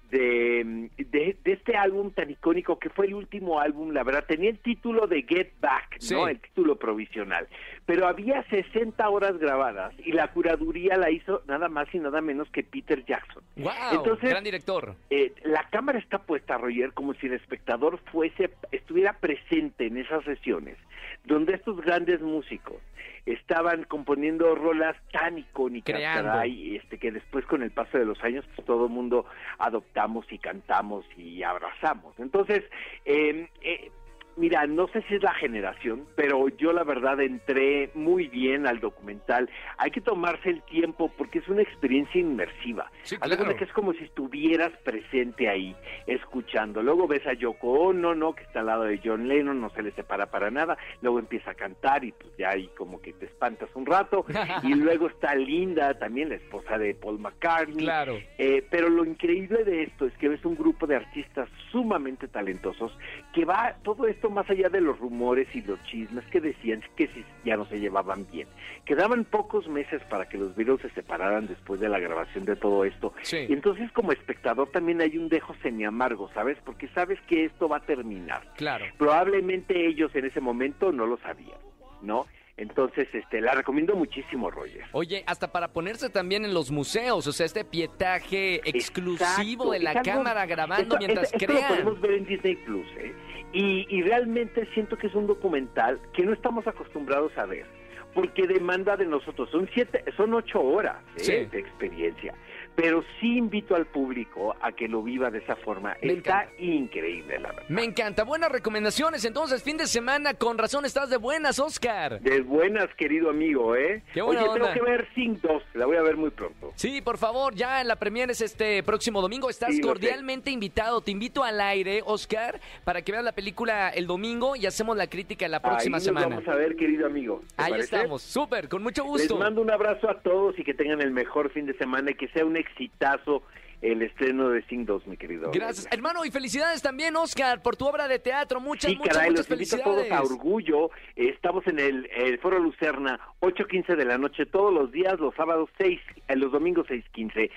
de, 0.10 0.90
de, 0.98 1.38
de 1.42 1.52
este 1.54 1.78
álbum 1.78 2.12
tan 2.12 2.30
icónico 2.30 2.78
que 2.78 2.90
fue 2.90 3.06
el 3.08 3.14
último 3.14 3.62
álbum, 3.62 3.92
la 3.92 4.04
verdad, 4.04 4.26
tenía 4.28 4.50
el 4.50 4.60
título 4.60 5.08
de 5.08 5.24
Get 5.24 5.54
Back, 5.62 5.96
Sí. 6.00 6.14
¿no? 6.14 6.28
El 6.28 6.40
título 6.42 6.76
provisional. 6.78 7.48
Pero 7.86 8.08
había 8.08 8.44
60 8.44 9.10
horas 9.10 9.38
grabadas 9.38 9.94
y 10.06 10.12
la 10.12 10.28
curaduría 10.30 10.98
la 10.98 11.10
hizo 11.10 11.42
nada 11.48 11.68
más 11.68 11.94
y 11.94 12.00
nada 12.00 12.22
menos 12.22 12.50
que 12.50 12.64
Peter 12.64 13.04
Jackson. 13.06 13.44
Wow. 13.58 13.72
Entonces- 13.94 14.30
gran 14.30 14.44
director. 14.44 14.96
Eh, 15.10 15.34
la 15.44 15.68
cámara 15.70 16.00
está 16.00 16.20
puesta, 16.20 16.58
Roger, 16.58 16.94
como 16.94 17.14
si 17.16 17.28
el 17.28 17.34
espectador 17.34 18.00
fuese, 18.12 18.52
estuviera 18.72 19.14
presente 19.14 19.88
en 19.88 19.98
esas 19.98 20.24
sesiones, 20.24 20.78
donde 21.26 21.56
estos 21.56 21.82
grandes 21.82 22.22
músicos 22.22 22.78
estaban 23.26 23.84
componiendo 23.84 24.56
rolas 24.56 24.96
tan 25.12 25.38
icónicas, 25.38 26.00
caray, 26.00 26.78
este, 26.78 26.98
que 26.98 27.12
después 27.12 27.46
con 27.46 27.62
el 27.62 27.72
paso 27.72 27.98
de 27.98 28.06
los 28.06 28.22
años, 28.24 28.46
pues 28.56 28.66
todo 28.66 28.86
el 28.86 28.92
mundo 28.92 29.26
adoptamos 29.60 30.26
y 30.32 30.38
cantamos 30.40 31.06
y 31.18 31.44
abrazamos. 31.44 32.18
Entonces, 32.20 32.64
eh, 33.06 33.48
eh, 33.62 33.92
Mira, 34.38 34.66
no 34.66 34.88
sé 34.88 35.04
si 35.08 35.16
es 35.16 35.24
la 35.24 35.34
generación, 35.34 36.06
pero 36.16 36.48
yo 36.50 36.72
la 36.72 36.84
verdad 36.84 37.20
entré 37.20 37.92
muy 37.94 38.28
bien 38.28 38.66
al 38.66 38.80
documental. 38.80 39.50
Hay 39.78 39.92
que 39.92 40.02
tomarse 40.02 40.50
el 40.50 40.62
tiempo 40.64 41.12
porque 41.18 41.40
es 41.40 41.48
una 41.50 41.62
experiencia 41.62 42.20
inmersiva. 42.20 42.90
Sí, 43.04 43.16
de 43.16 43.20
claro. 43.20 43.38
cuenta 43.38 43.58
que 43.58 43.66
es 43.66 43.74
como 43.74 43.94
si 43.94 44.04
estuvieras 44.06 44.72
presente 44.84 45.50
ahí, 45.50 45.76
escuchando. 46.08 46.82
Luego 46.82 47.08
ves 47.08 47.26
a 47.28 47.34
Yoko 47.34 47.72
Ono, 47.72 48.16
¿no? 48.16 48.34
Que 48.34 48.44
está 48.44 48.62
al 48.62 48.68
lado 48.68 48.84
de 48.84 49.02
John 49.04 49.28
Lennon, 49.28 49.60
no 49.60 49.70
se 49.72 49.84
le 49.84 49.92
separa 49.92 50.28
para 50.28 50.50
nada. 50.50 50.78
Luego 51.02 51.20
empieza 51.20 51.52
a 51.52 51.56
cantar 51.56 52.04
y 52.06 52.14
pues 52.14 52.32
ya 52.38 52.52
ahí 52.52 52.70
como 52.78 53.02
que 53.02 53.14
te 53.14 53.26
espantas 53.26 53.70
un 53.76 53.86
rato. 53.86 54.26
y 54.64 54.74
luego 54.76 55.08
está 55.08 55.36
Linda, 55.36 55.98
también 56.00 56.30
la 56.30 56.36
esposa 56.36 56.78
de 56.78 56.96
Paul 56.96 57.20
McCartney. 57.20 57.86
Claro. 57.86 58.18
Eh, 58.38 58.66
pero 58.70 58.90
lo 58.90 59.04
increíble 59.04 59.64
de 59.66 59.84
esto 59.84 60.06
es 60.06 60.14
que 60.18 60.30
ves 60.30 60.44
un 60.46 60.56
grupo 60.56 60.88
de 60.88 60.96
artistas 60.96 61.50
sumamente 61.72 62.28
talentosos 62.28 62.92
que 63.34 63.46
va 63.46 63.76
todo 63.84 64.08
esto 64.08 64.21
más 64.30 64.50
allá 64.50 64.70
de 64.70 64.82
los 64.82 65.00
rumores 65.00 65.48
y 65.56 65.62
los 65.62 65.82
chismes 65.86 66.24
que 66.26 66.40
decían 66.40 66.82
que 66.96 67.10
ya 67.44 67.58
no 67.58 67.66
se 67.66 67.80
llevaban 67.80 68.26
bien. 68.32 68.48
Quedaban 68.86 69.26
pocos 69.26 69.68
meses 69.68 70.02
para 70.10 70.28
que 70.30 70.38
los 70.38 70.56
Beatles 70.56 70.82
se 70.82 70.90
separaran 70.92 71.48
después 71.48 71.80
de 71.80 71.90
la 71.90 72.00
grabación 72.00 72.46
de 72.46 72.56
todo 72.56 72.86
esto. 72.86 73.14
Sí. 73.24 73.46
Y 73.50 73.54
entonces 73.54 73.92
como 73.92 74.12
espectador 74.12 74.70
también 74.72 75.02
hay 75.02 75.18
un 75.18 75.30
dejo 75.30 75.56
semi-amargo, 75.62 76.30
¿sabes? 76.34 76.58
Porque 76.66 76.88
sabes 76.90 77.20
que 77.28 77.46
esto 77.46 77.68
va 77.68 77.78
a 77.78 77.82
terminar. 77.86 78.42
Claro. 78.58 78.86
Probablemente 78.98 79.88
ellos 79.88 80.14
en 80.16 80.26
ese 80.26 80.40
momento 80.42 80.92
no 80.92 81.06
lo 81.06 81.18
sabían, 81.18 81.60
¿no? 82.02 82.26
Entonces, 82.58 83.08
este, 83.14 83.42
la 83.42 83.54
recomiendo 83.56 83.96
muchísimo, 83.96 84.52
Roger. 84.52 84.84
Oye, 84.92 85.24
hasta 85.26 85.52
para 85.52 85.70
ponerse 85.70 86.10
también 86.12 86.46
en 86.46 86.54
los 86.54 86.70
museos, 86.70 87.26
o 87.26 87.32
sea, 87.32 87.46
este 87.48 87.66
pietaje 87.66 88.62
exclusivo 88.70 89.24
Exacto, 89.24 89.72
de 89.72 89.80
la 89.80 89.92
algo- 89.92 90.04
cámara 90.04 90.46
grabando 90.46 90.84
esto- 90.96 90.98
mientras 91.00 91.34
esto- 91.34 91.38
esto 91.38 91.48
crean. 91.54 91.70
lo 91.70 91.76
podemos 91.76 92.02
ver 92.02 92.12
en 92.12 92.26
Disney 92.26 92.56
Plus, 92.58 92.86
¿eh? 92.98 93.14
Y, 93.54 93.86
y 93.90 94.02
realmente 94.04 94.68
siento 94.74 94.98
que 94.98 95.08
es 95.08 95.16
un 95.16 95.28
documental 95.28 96.00
que 96.14 96.24
no 96.24 96.34
estamos 96.34 96.66
acostumbrados 96.68 97.38
a 97.38 97.46
ver, 97.46 97.66
porque 98.14 98.48
demanda 98.48 98.96
de 98.96 99.06
nosotros, 99.06 99.50
son 99.50 99.70
siete, 99.74 100.04
son 100.16 100.34
ocho 100.34 100.62
horas 100.62 100.98
¿eh? 101.18 101.20
Sí. 101.24 101.46
de 101.46 101.60
experiencia, 101.60 102.34
pero 102.76 103.04
sí 103.20 103.38
invito 103.38 103.76
al 103.76 103.86
público 103.86 104.56
a 104.62 104.72
que 104.72 104.88
lo 104.88 105.04
viva 105.04 105.30
de 105.30 105.40
esa 105.40 105.56
forma. 105.58 105.96
Me 106.02 106.14
Está 106.14 106.44
encanta. 106.44 106.64
increíble, 106.64 107.40
la 107.40 107.50
verdad. 107.50 107.70
Me 107.70 107.84
encanta. 107.84 108.24
Buenas 108.24 108.52
recomendaciones. 108.52 109.26
Entonces, 109.26 109.62
fin 109.64 109.78
de 109.78 109.88
semana, 109.88 110.34
con 110.34 110.58
razón 110.58 110.86
estás 110.86 111.10
de 111.10 111.18
buenas, 111.18 111.60
Oscar. 111.60 112.20
De 112.22 112.42
buenas, 112.42 112.88
querido 112.96 113.30
amigo, 113.30 113.76
¿eh? 113.76 114.04
Qué 114.14 114.22
buena 114.22 114.42
Oye, 114.42 114.50
onda. 114.50 114.74
tengo 114.74 114.86
que 114.86 114.92
ver 114.92 115.08
Sing 115.16 115.40
2, 115.42 115.64
la 115.74 115.86
voy 115.86 115.98
a 115.98 116.02
ver 116.02 116.18
muy 116.18 116.30
pronto. 116.32 116.72
Sí, 116.76 117.02
por 117.02 117.18
favor, 117.18 117.54
ya 117.56 117.82
en 117.82 117.88
la 117.88 117.96
premier 117.98 118.30
es 118.32 118.42
este 118.42 118.82
próximo 118.84 119.22
domingo. 119.22 119.50
Estás 119.50 119.76
Sí, 119.76 119.82
cordialmente 119.82 120.52
invitado. 120.52 121.02
Te 121.02 121.12
invito 121.12 121.44
al 121.44 121.60
aire, 121.62 122.02
Oscar, 122.06 122.60
para 122.84 123.02
que 123.02 123.12
veas 123.12 123.24
la 123.24 123.32
película 123.34 123.90
el 123.90 124.08
domingo 124.08 124.56
y 124.56 124.66
hacemos 124.66 124.98
la 124.98 125.08
crítica 125.08 125.48
la 125.48 125.62
próxima 125.62 125.98
Ahí 125.98 126.02
nos 126.02 126.04
semana. 126.04 126.28
vamos 126.28 126.48
a 126.48 126.56
ver, 126.56 126.76
querido 126.76 127.06
amigo. 127.08 127.42
¿Te 127.56 127.64
Ahí 127.64 127.72
parece? 127.72 127.96
estamos. 127.96 128.22
Súper, 128.22 128.68
con 128.70 128.82
mucho 128.84 129.04
Les 129.04 129.10
gusto. 129.12 129.38
mando 129.38 129.62
un 129.62 129.72
abrazo 129.72 130.10
a 130.10 130.22
todos 130.22 130.58
y 130.60 130.64
que 130.64 130.74
tengan 130.74 131.02
el 131.02 131.12
mejor 131.12 131.52
fin 131.52 131.66
de 131.66 131.74
semana 131.78 132.12
y 132.12 132.16
que 132.16 132.28
sea 132.30 132.46
un 132.46 132.58
exitazo 132.62 133.44
el 133.82 134.04
estreno 134.04 134.50
de 134.50 134.62
Sing 134.68 134.86
2, 134.86 135.08
mi 135.08 135.18
querido. 135.18 135.50
Gracias, 135.52 135.86
Roger. 135.86 135.94
hermano, 135.98 136.24
y 136.24 136.30
felicidades 136.30 136.84
también, 136.84 137.16
Oscar, 137.16 137.64
por 137.64 137.76
tu 137.76 137.88
obra 137.88 138.08
de 138.08 138.20
teatro. 138.20 138.60
Muchas, 138.60 138.92
Sí, 138.92 138.98
muchas, 138.98 139.16
caray, 139.18 139.32
muchas 139.32 139.50
los 139.50 139.60
invito 139.60 139.76
a 139.76 139.80
todos 139.84 139.96
felicidades. 139.98 140.30
a 140.30 140.34
Orgullo. 140.34 140.90
Estamos 141.16 141.66
en 141.68 141.80
el, 141.80 142.08
el 142.16 142.38
Foro 142.40 142.60
Lucerna, 142.60 143.20
8.15 143.40 143.96
de 143.96 144.06
la 144.06 144.20
noche, 144.20 144.46
todos 144.46 144.72
los 144.72 144.92
días, 144.92 145.20
los 145.20 145.34
sábados 145.34 145.70
6, 145.80 146.00
eh, 146.28 146.36
los 146.36 146.52
domingos 146.52 146.86
6.15. 146.88 147.50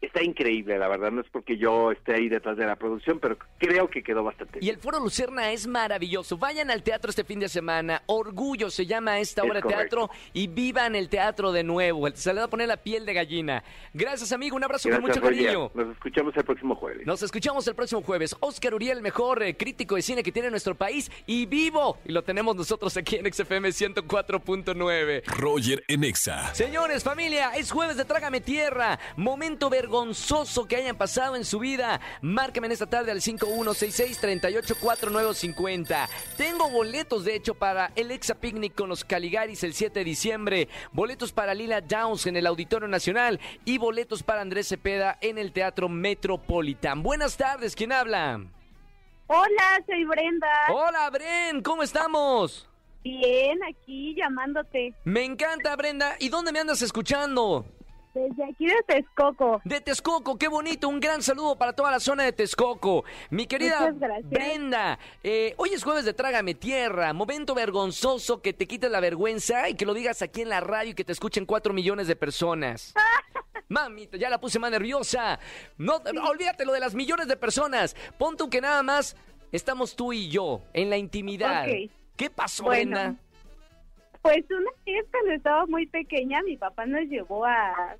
Está 0.00 0.22
increíble, 0.22 0.78
la 0.78 0.86
verdad, 0.86 1.10
no 1.10 1.20
es 1.20 1.26
porque 1.28 1.56
yo 1.56 1.90
esté 1.90 2.14
ahí 2.14 2.28
detrás 2.28 2.56
de 2.56 2.64
la 2.64 2.76
producción, 2.76 3.18
pero 3.18 3.36
creo 3.58 3.90
que 3.90 4.00
quedó 4.04 4.22
bastante 4.22 4.60
Y 4.62 4.68
el 4.68 4.78
Foro 4.78 5.00
Lucerna 5.00 5.50
es 5.50 5.66
maravilloso. 5.66 6.38
Vayan 6.38 6.70
al 6.70 6.84
teatro 6.84 7.10
este 7.10 7.24
fin 7.24 7.40
de 7.40 7.48
semana. 7.48 8.02
Orgullo 8.06 8.70
se 8.70 8.86
llama 8.86 9.18
esta 9.18 9.42
Es 9.42 9.48
obra 9.50 9.60
de 9.60 9.66
teatro 9.66 10.08
y 10.32 10.46
vivan 10.46 10.94
el 10.94 11.08
teatro 11.08 11.50
de 11.50 11.64
nuevo. 11.64 12.08
Se 12.14 12.32
le 12.32 12.38
va 12.38 12.46
a 12.46 12.48
poner 12.48 12.68
la 12.68 12.76
piel 12.76 13.04
de 13.06 13.12
gallina. 13.12 13.64
Gracias, 13.92 14.30
amigo. 14.30 14.54
Un 14.54 14.62
abrazo 14.62 14.88
con 14.88 15.02
Gracias, 15.02 15.16
mucho 15.16 15.28
Roger. 15.28 15.46
cariño. 15.46 15.70
Nos 15.74 15.96
escuchamos 15.96 16.36
el 16.36 16.44
próximo 16.44 16.74
jueves. 16.76 17.04
Nos 17.04 17.22
escuchamos 17.24 17.66
el 17.66 17.74
próximo 17.74 18.02
jueves. 18.02 18.36
Oscar 18.38 18.74
Uriel, 18.74 19.02
mejor 19.02 19.42
eh, 19.42 19.56
crítico 19.56 19.96
de 19.96 20.02
cine 20.02 20.22
que 20.22 20.30
tiene 20.30 20.48
nuestro 20.48 20.76
país 20.76 21.10
y 21.26 21.46
vivo. 21.46 21.98
Y 22.04 22.12
lo 22.12 22.22
tenemos 22.22 22.54
nosotros 22.54 22.96
aquí 22.96 23.16
en 23.16 23.32
XFM 23.32 23.70
104.9. 23.70 25.24
Roger 25.26 25.82
en 25.88 26.04
Exa. 26.04 26.54
Señores, 26.54 27.02
familia, 27.02 27.50
es 27.56 27.72
jueves 27.72 27.96
de 27.96 28.04
Trágame 28.04 28.40
Tierra. 28.40 28.96
Momento 29.16 29.68
vergonzoso 29.68 29.87
vergonzoso 29.88 30.68
que 30.68 30.76
hayan 30.76 30.96
pasado 30.96 31.34
en 31.34 31.44
su 31.46 31.58
vida. 31.58 31.98
Márcame 32.20 32.66
en 32.66 32.72
esta 32.72 32.84
tarde 32.86 33.10
al 33.10 33.22
5166-384950. 33.22 36.06
Tengo 36.36 36.68
boletos, 36.68 37.24
de 37.24 37.34
hecho, 37.34 37.54
para 37.54 37.90
el 37.96 38.10
Exa 38.10 38.34
Picnic 38.34 38.74
con 38.74 38.90
los 38.90 39.02
Caligaris 39.04 39.64
el 39.64 39.72
7 39.72 40.00
de 40.00 40.04
diciembre. 40.04 40.68
Boletos 40.92 41.32
para 41.32 41.54
Lila 41.54 41.80
Downs 41.80 42.26
en 42.26 42.36
el 42.36 42.46
Auditorio 42.46 42.86
Nacional. 42.86 43.40
Y 43.64 43.78
boletos 43.78 44.22
para 44.22 44.42
Andrés 44.42 44.68
Cepeda 44.68 45.16
en 45.22 45.38
el 45.38 45.52
Teatro 45.52 45.88
Metropolitan. 45.88 47.02
Buenas 47.02 47.38
tardes, 47.38 47.74
¿quién 47.74 47.92
habla? 47.92 48.42
Hola, 49.26 49.82
soy 49.86 50.04
Brenda. 50.04 50.52
Hola, 50.70 51.08
Bren, 51.10 51.62
¿cómo 51.62 51.82
estamos? 51.82 52.68
Bien, 53.02 53.58
aquí 53.64 54.14
llamándote. 54.14 54.92
Me 55.04 55.24
encanta, 55.24 55.74
Brenda. 55.76 56.16
¿Y 56.18 56.28
dónde 56.28 56.52
me 56.52 56.60
andas 56.60 56.82
escuchando? 56.82 57.64
Desde 58.14 58.44
aquí 58.44 58.66
de 58.66 58.82
Texcoco. 58.86 59.60
De 59.64 59.80
Texcoco, 59.80 60.36
qué 60.38 60.48
bonito. 60.48 60.88
Un 60.88 60.98
gran 60.98 61.22
saludo 61.22 61.56
para 61.56 61.72
toda 61.72 61.90
la 61.90 62.00
zona 62.00 62.24
de 62.24 62.32
Texcoco. 62.32 63.04
Mi 63.30 63.46
querida. 63.46 63.92
Brenda, 64.24 64.98
eh, 65.22 65.54
hoy 65.56 65.70
es 65.70 65.84
jueves 65.84 66.04
de 66.04 66.14
Trágame 66.14 66.54
Tierra. 66.54 67.12
Momento 67.12 67.54
vergonzoso 67.54 68.42
que 68.42 68.52
te 68.52 68.66
quites 68.66 68.90
la 68.90 69.00
vergüenza 69.00 69.68
y 69.68 69.74
que 69.74 69.86
lo 69.86 69.94
digas 69.94 70.22
aquí 70.22 70.42
en 70.42 70.48
la 70.48 70.60
radio 70.60 70.92
y 70.92 70.94
que 70.94 71.04
te 71.04 71.12
escuchen 71.12 71.46
cuatro 71.46 71.72
millones 71.72 72.06
de 72.06 72.16
personas. 72.16 72.94
Mamita, 73.68 74.16
ya 74.16 74.30
la 74.30 74.40
puse 74.40 74.58
más 74.58 74.70
nerviosa. 74.70 75.38
No, 75.76 75.96
olvídate 76.28 76.64
lo 76.64 76.72
de 76.72 76.80
las 76.80 76.94
millones 76.94 77.28
de 77.28 77.36
personas. 77.36 77.94
Pon 78.18 78.36
tú 78.36 78.48
que 78.48 78.60
nada 78.62 78.82
más 78.82 79.14
estamos 79.52 79.94
tú 79.94 80.12
y 80.12 80.28
yo 80.30 80.62
en 80.72 80.88
la 80.90 80.96
intimidad. 80.96 81.66
Ok. 81.68 81.90
¿Qué 82.16 82.30
pasó, 82.30 82.64
Bueno. 82.64 82.96
Brenda? 82.96 83.20
Pues 84.28 84.44
una 84.50 84.70
vez 84.84 85.06
cuando 85.10 85.32
estaba 85.32 85.64
muy 85.64 85.86
pequeña, 85.86 86.42
mi 86.42 86.58
papá 86.58 86.84
nos 86.84 87.00
llevó 87.08 87.46
a, 87.46 87.96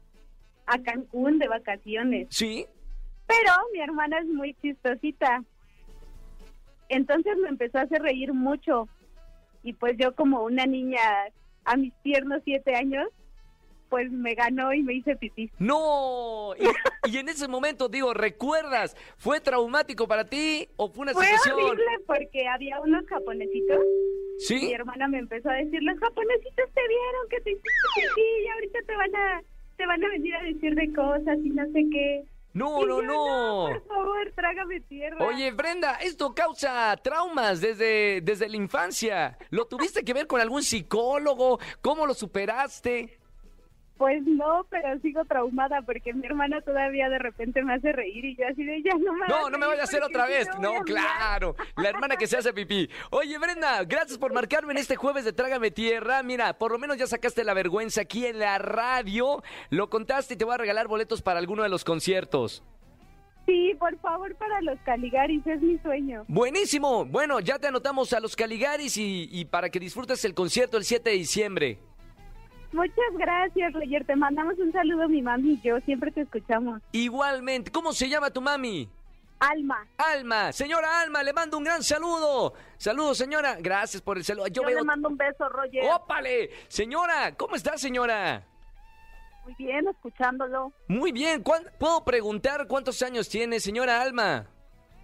a 0.67 0.83
Cancún 0.83 1.39
de 1.39 1.49
vacaciones. 1.49 2.27
¿Sí? 2.29 2.67
Pero 3.27 3.51
mi 3.73 3.81
hermana 3.81 4.19
es 4.19 4.27
muy 4.27 4.53
chistosita. 4.61 5.43
Entonces 6.91 7.35
me 7.39 7.49
empezó 7.49 7.79
a 7.79 7.83
hacer 7.85 8.03
reír 8.03 8.35
mucho. 8.35 8.91
Y 9.63 9.73
pues 9.73 9.97
yo 9.97 10.15
como 10.15 10.45
una 10.45 10.67
niña 10.67 11.01
a 11.65 11.79
mis 11.79 11.95
tiernos 12.03 12.43
siete 12.45 12.75
años, 12.75 13.09
pues 13.89 14.11
me 14.11 14.35
ganó 14.35 14.75
y 14.75 14.83
me 14.83 14.93
hice 14.93 15.17
pipí. 15.17 15.51
No, 15.59 16.53
y, 16.59 17.11
y 17.11 17.17
en 17.17 17.31
ese 17.31 17.49
momento 17.49 17.89
digo, 17.89 18.13
¿recuerdas? 18.13 18.95
¿Fue 19.17 19.41
traumático 19.41 20.07
para 20.07 20.29
ti 20.29 20.69
o 20.77 20.91
fue 20.91 21.05
una 21.05 21.15
Fue 21.15 21.25
situación? 21.25 21.59
horrible 21.59 22.05
porque 22.07 22.47
había 22.47 22.79
unos 22.83 23.07
japonesitos 23.07 23.79
Mi 24.39 24.45
¿Sí? 24.45 24.73
hermana 24.73 25.09
me 25.09 25.19
empezó 25.19 25.51
a 25.51 25.55
decir, 25.55 25.83
los 25.83 25.99
japonesitos 25.99 26.65
te 26.75 26.81
vieron 26.89 27.29
que 27.29 27.41
te 27.41 27.51
hiciste 27.51 27.71
pipí 27.97 28.45
y 28.45 28.49
ahorita 28.49 28.79
te 28.87 28.97
van 28.97 29.17
a 29.17 29.43
te 29.77 29.87
van 29.87 30.05
a 30.05 30.09
venir 30.09 30.35
a 30.35 30.43
decir 30.43 30.75
de 30.75 30.93
cosas 30.93 31.39
y 31.45 31.51
no 31.51 31.65
sé 31.67 31.85
qué. 31.93 32.25
No, 32.53 32.83
Y 32.83 32.87
no, 32.87 33.01
yo, 33.01 33.03
no. 33.03 33.67
Por 33.69 33.87
favor, 33.87 34.33
trágame 34.35 34.81
tierra. 34.81 35.25
Oye, 35.25 35.53
Brenda, 35.53 35.95
esto 35.97 36.35
causa 36.35 36.97
traumas 36.97 37.61
desde, 37.61 38.21
desde 38.23 38.49
la 38.49 38.57
infancia. 38.57 39.39
¿Lo 39.51 39.67
tuviste 39.67 40.03
que 40.03 40.15
ver 40.15 40.27
con 40.27 40.41
algún 40.41 40.63
psicólogo? 40.63 41.61
¿Cómo 41.83 42.07
lo 42.07 42.15
superaste? 42.15 43.18
Pues 43.99 44.23
no, 44.25 44.65
pero 44.71 44.97
sigo 45.01 45.25
traumada 45.25 45.83
porque 45.83 46.15
mi 46.15 46.25
hermana 46.25 46.61
todavía 46.61 47.09
de 47.09 47.19
repente 47.19 47.63
me 47.65 47.75
hace 47.75 47.91
reír 47.93 48.25
y 48.25 48.37
yo 48.37 48.47
así 48.47 48.63
de 48.65 48.81
ya 48.83 48.95
no 48.95 49.13
me 49.13 49.27
No, 49.27 49.51
no 49.51 49.59
me 49.59 49.67
vaya 49.67 49.81
a 49.81 49.85
hacer 49.85 50.03
otra 50.05 50.25
vez. 50.27 50.47
no 50.47 50.55
voy 50.55 50.63
No, 50.63 50.71
a 50.71 50.85
llorar". 50.85 50.85
claro. 50.87 51.57
La 51.77 51.89
hermana 51.89 52.17
que 52.17 52.29
se 52.29 52.37
hace 52.37 52.53
pipí. 52.53 52.89
Oye, 53.11 53.37
Brenda, 53.39 53.83
gracias 53.85 54.17
por 54.17 54.33
marcarme 54.33 54.73
en 54.73 54.79
este 54.79 54.95
jueves 54.95 55.25
de 55.25 55.33
Trágame 55.33 55.73
Tierra. 55.73 56.23
Mira, 56.23 56.57
por 56.57 56.71
lo 56.71 56.79
menos 56.79 56.97
ya 56.97 57.09
sacaste 57.09 57.43
la 57.43 57.55
vergüenza 57.55 58.03
aquí 58.03 58.25
en 58.25 58.39
la 58.39 58.59
radio. 58.59 59.43
Lo 59.71 59.91
contaste 59.91 60.35
y 60.35 60.37
te 60.37 60.45
voy 60.45 60.55
a 60.55 60.59
regalar 60.59 60.87
boletos 60.87 61.21
para 61.21 61.41
alguno 61.41 61.65
de 61.65 61.69
los 61.69 61.83
conciertos. 61.85 62.63
Sí, 63.47 63.75
por 63.81 63.99
favor, 64.01 64.37
para 64.37 64.61
los 64.61 64.79
Caligaris, 64.85 65.45
es 65.47 65.61
mi 65.61 65.77
sueño. 65.79 66.25
Buenísimo. 66.29 67.05
Bueno, 67.07 67.41
ya 67.41 67.59
te 67.59 67.67
anotamos 67.67 68.13
a 68.13 68.21
los 68.21 68.37
Caligaris 68.37 68.97
y, 68.97 69.29
y 69.33 69.47
para 69.47 69.71
que 69.71 69.81
disfrutes 69.81 70.25
el 70.25 70.35
concierto 70.35 70.77
el 70.77 70.85
7 70.85 71.11
de 71.11 71.17
diciembre. 71.17 71.79
Muchas 72.73 73.13
gracias, 73.17 73.73
Roger. 73.73 74.05
Te 74.05 74.15
mandamos 74.17 74.59
un 74.59 74.71
saludo 74.73 75.05
a 75.05 75.09
mi 75.09 75.23
mami 75.23 75.53
y 75.53 75.61
yo. 75.63 75.79
Siempre 75.81 76.11
te 76.11 76.21
escuchamos. 76.23 76.81
Igualmente, 76.93 77.71
¿cómo 77.71 77.93
se 77.93 78.09
llama 78.09 78.31
tu 78.31 78.41
mami? 78.41 78.89
Alma. 79.41 79.87
Alma, 79.97 80.53
señora 80.53 81.01
Alma, 81.01 81.23
le 81.23 81.33
mando 81.33 81.57
un 81.59 81.65
gran 81.65 81.83
saludo. 81.83 82.55
Saludos, 82.77 83.19
señora. 83.19 83.57
Gracias 83.61 84.03
por 84.03 84.19
el 84.19 84.25
saludo. 84.25 84.49
Yo, 84.49 84.63
Yo, 84.63 84.67
veo. 84.69 84.79
le 84.79 84.85
mando 84.85 85.09
un 85.09 85.17
beso, 85.17 85.49
Roger. 85.49 85.85
¡Ópale! 85.95 86.51
Señora, 86.69 87.35
¿cómo 87.37 87.55
está, 87.55 87.79
señora? 87.79 88.45
Muy 89.45 89.55
bien, 89.57 89.87
escuchándolo. 89.89 90.73
Muy 90.89 91.13
bien. 91.13 91.43
¿cuán- 91.43 91.65
¿Puedo 91.79 92.05
preguntar 92.05 92.67
cuántos 92.67 93.01
años 93.03 93.29
tiene, 93.29 93.61
señora 93.61 94.03
Alma? 94.03 94.47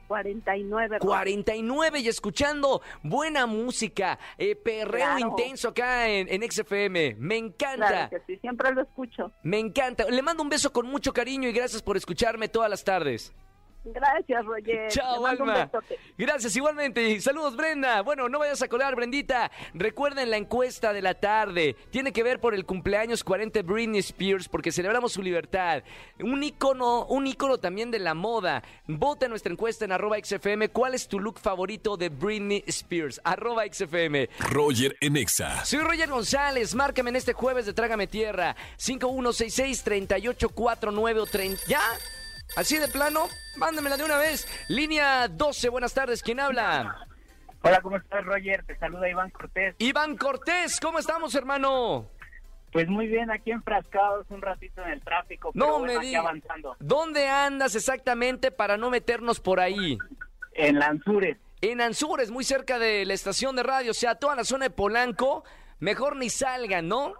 49. 0.06 0.98
Roger. 0.98 1.00
49 1.00 2.00
y 2.00 2.08
escuchando 2.08 2.82
buena 3.02 3.46
música, 3.46 4.18
eh, 4.38 4.56
perreo 4.56 5.16
Claro. 5.16 5.18
intenso 5.30 5.68
acá 5.68 6.08
en, 6.08 6.28
en 6.28 6.50
XFM. 6.50 7.16
Me 7.18 7.36
encanta. 7.36 7.86
Claro 7.88 8.10
que 8.10 8.20
sí, 8.34 8.38
siempre 8.40 8.72
lo 8.72 8.82
escucho. 8.82 9.32
Me 9.42 9.58
encanta. 9.58 10.04
Le 10.08 10.22
mando 10.22 10.42
un 10.42 10.48
beso 10.48 10.72
con 10.72 10.86
mucho 10.86 11.12
cariño 11.12 11.48
y 11.48 11.52
gracias 11.52 11.82
por 11.82 11.96
escucharme 11.96 12.48
todas 12.48 12.70
las 12.70 12.84
tardes. 12.84 13.32
Gracias, 13.84 14.44
Roger. 14.46 14.88
Chao, 14.88 15.26
Alma. 15.26 15.70
Gracias 16.16 16.56
igualmente. 16.56 17.20
Saludos, 17.20 17.54
Brenda. 17.54 18.00
Bueno, 18.00 18.30
no 18.30 18.38
vayas 18.38 18.62
a 18.62 18.68
colar, 18.68 18.96
Brendita. 18.96 19.50
Recuerden 19.74 20.30
la 20.30 20.38
encuesta 20.38 20.94
de 20.94 21.02
la 21.02 21.12
tarde. 21.14 21.76
Tiene 21.90 22.12
que 22.12 22.22
ver 22.22 22.40
por 22.40 22.54
el 22.54 22.64
cumpleaños 22.64 23.22
40 23.22 23.58
de 23.58 23.62
Britney 23.62 24.00
Spears 24.00 24.48
porque 24.48 24.72
celebramos 24.72 25.12
su 25.12 25.22
libertad. 25.22 25.82
Un 26.18 26.42
ícono, 26.42 27.04
un 27.06 27.26
ícono 27.26 27.58
también 27.58 27.90
de 27.90 27.98
la 27.98 28.14
moda. 28.14 28.62
Vota 28.86 29.26
en 29.26 29.30
nuestra 29.30 29.52
encuesta 29.52 29.84
en 29.84 29.92
arroba 29.92 30.16
XFM. 30.22 30.70
¿Cuál 30.70 30.94
es 30.94 31.06
tu 31.06 31.20
look 31.20 31.38
favorito 31.38 31.98
de 31.98 32.08
Britney 32.08 32.64
Spears? 32.66 33.20
Arroba 33.22 33.64
XFM. 33.70 34.30
Roger 34.50 34.96
en 35.00 35.18
Exa. 35.18 35.62
Soy 35.64 35.80
Roger 35.80 36.08
González. 36.08 36.74
Márcame 36.74 37.10
en 37.10 37.16
este 37.16 37.34
jueves 37.34 37.66
de 37.66 37.74
Trágame 37.74 38.06
Tierra. 38.06 38.56
5166-3849 38.78 41.18
o 41.18 41.26
30. 41.26 41.60
¿Ya? 41.68 41.82
¿Así 42.56 42.78
de 42.78 42.88
plano? 42.88 43.28
Mándamela 43.56 43.96
de 43.96 44.04
una 44.04 44.18
vez. 44.18 44.46
Línea 44.68 45.28
12, 45.28 45.68
buenas 45.70 45.92
tardes. 45.94 46.22
¿Quién 46.22 46.40
habla? 46.40 47.06
Hola, 47.62 47.80
¿cómo 47.80 47.96
estás, 47.96 48.24
Roger? 48.24 48.64
Te 48.66 48.76
saluda 48.78 49.08
Iván 49.08 49.30
Cortés. 49.30 49.74
Iván 49.78 50.16
Cortés, 50.16 50.78
¿cómo 50.80 50.98
estamos, 50.98 51.34
hermano? 51.34 52.08
Pues 52.72 52.88
muy 52.88 53.06
bien, 53.06 53.30
aquí 53.30 53.52
enfrascados 53.52 54.26
un 54.30 54.42
ratito 54.42 54.82
en 54.82 54.90
el 54.90 55.00
tráfico, 55.02 55.50
No 55.54 55.64
pero 55.66 55.78
me 55.78 55.84
bueno, 55.84 55.98
aquí 56.00 56.08
digas. 56.08 56.24
avanzando. 56.24 56.76
¿Dónde 56.80 57.28
andas 57.28 57.74
exactamente 57.74 58.50
para 58.50 58.76
no 58.76 58.90
meternos 58.90 59.40
por 59.40 59.60
ahí? 59.60 59.96
En 60.52 60.78
Lanzures. 60.78 61.38
En 61.60 61.80
Anzures, 61.80 62.30
muy 62.30 62.44
cerca 62.44 62.78
de 62.78 63.04
la 63.06 63.14
estación 63.14 63.56
de 63.56 63.62
radio, 63.62 63.92
o 63.92 63.94
sea, 63.94 64.16
toda 64.16 64.34
la 64.36 64.44
zona 64.44 64.64
de 64.66 64.70
Polanco. 64.70 65.44
Mejor 65.78 66.16
ni 66.16 66.28
salgan, 66.30 66.88
¿no? 66.88 67.14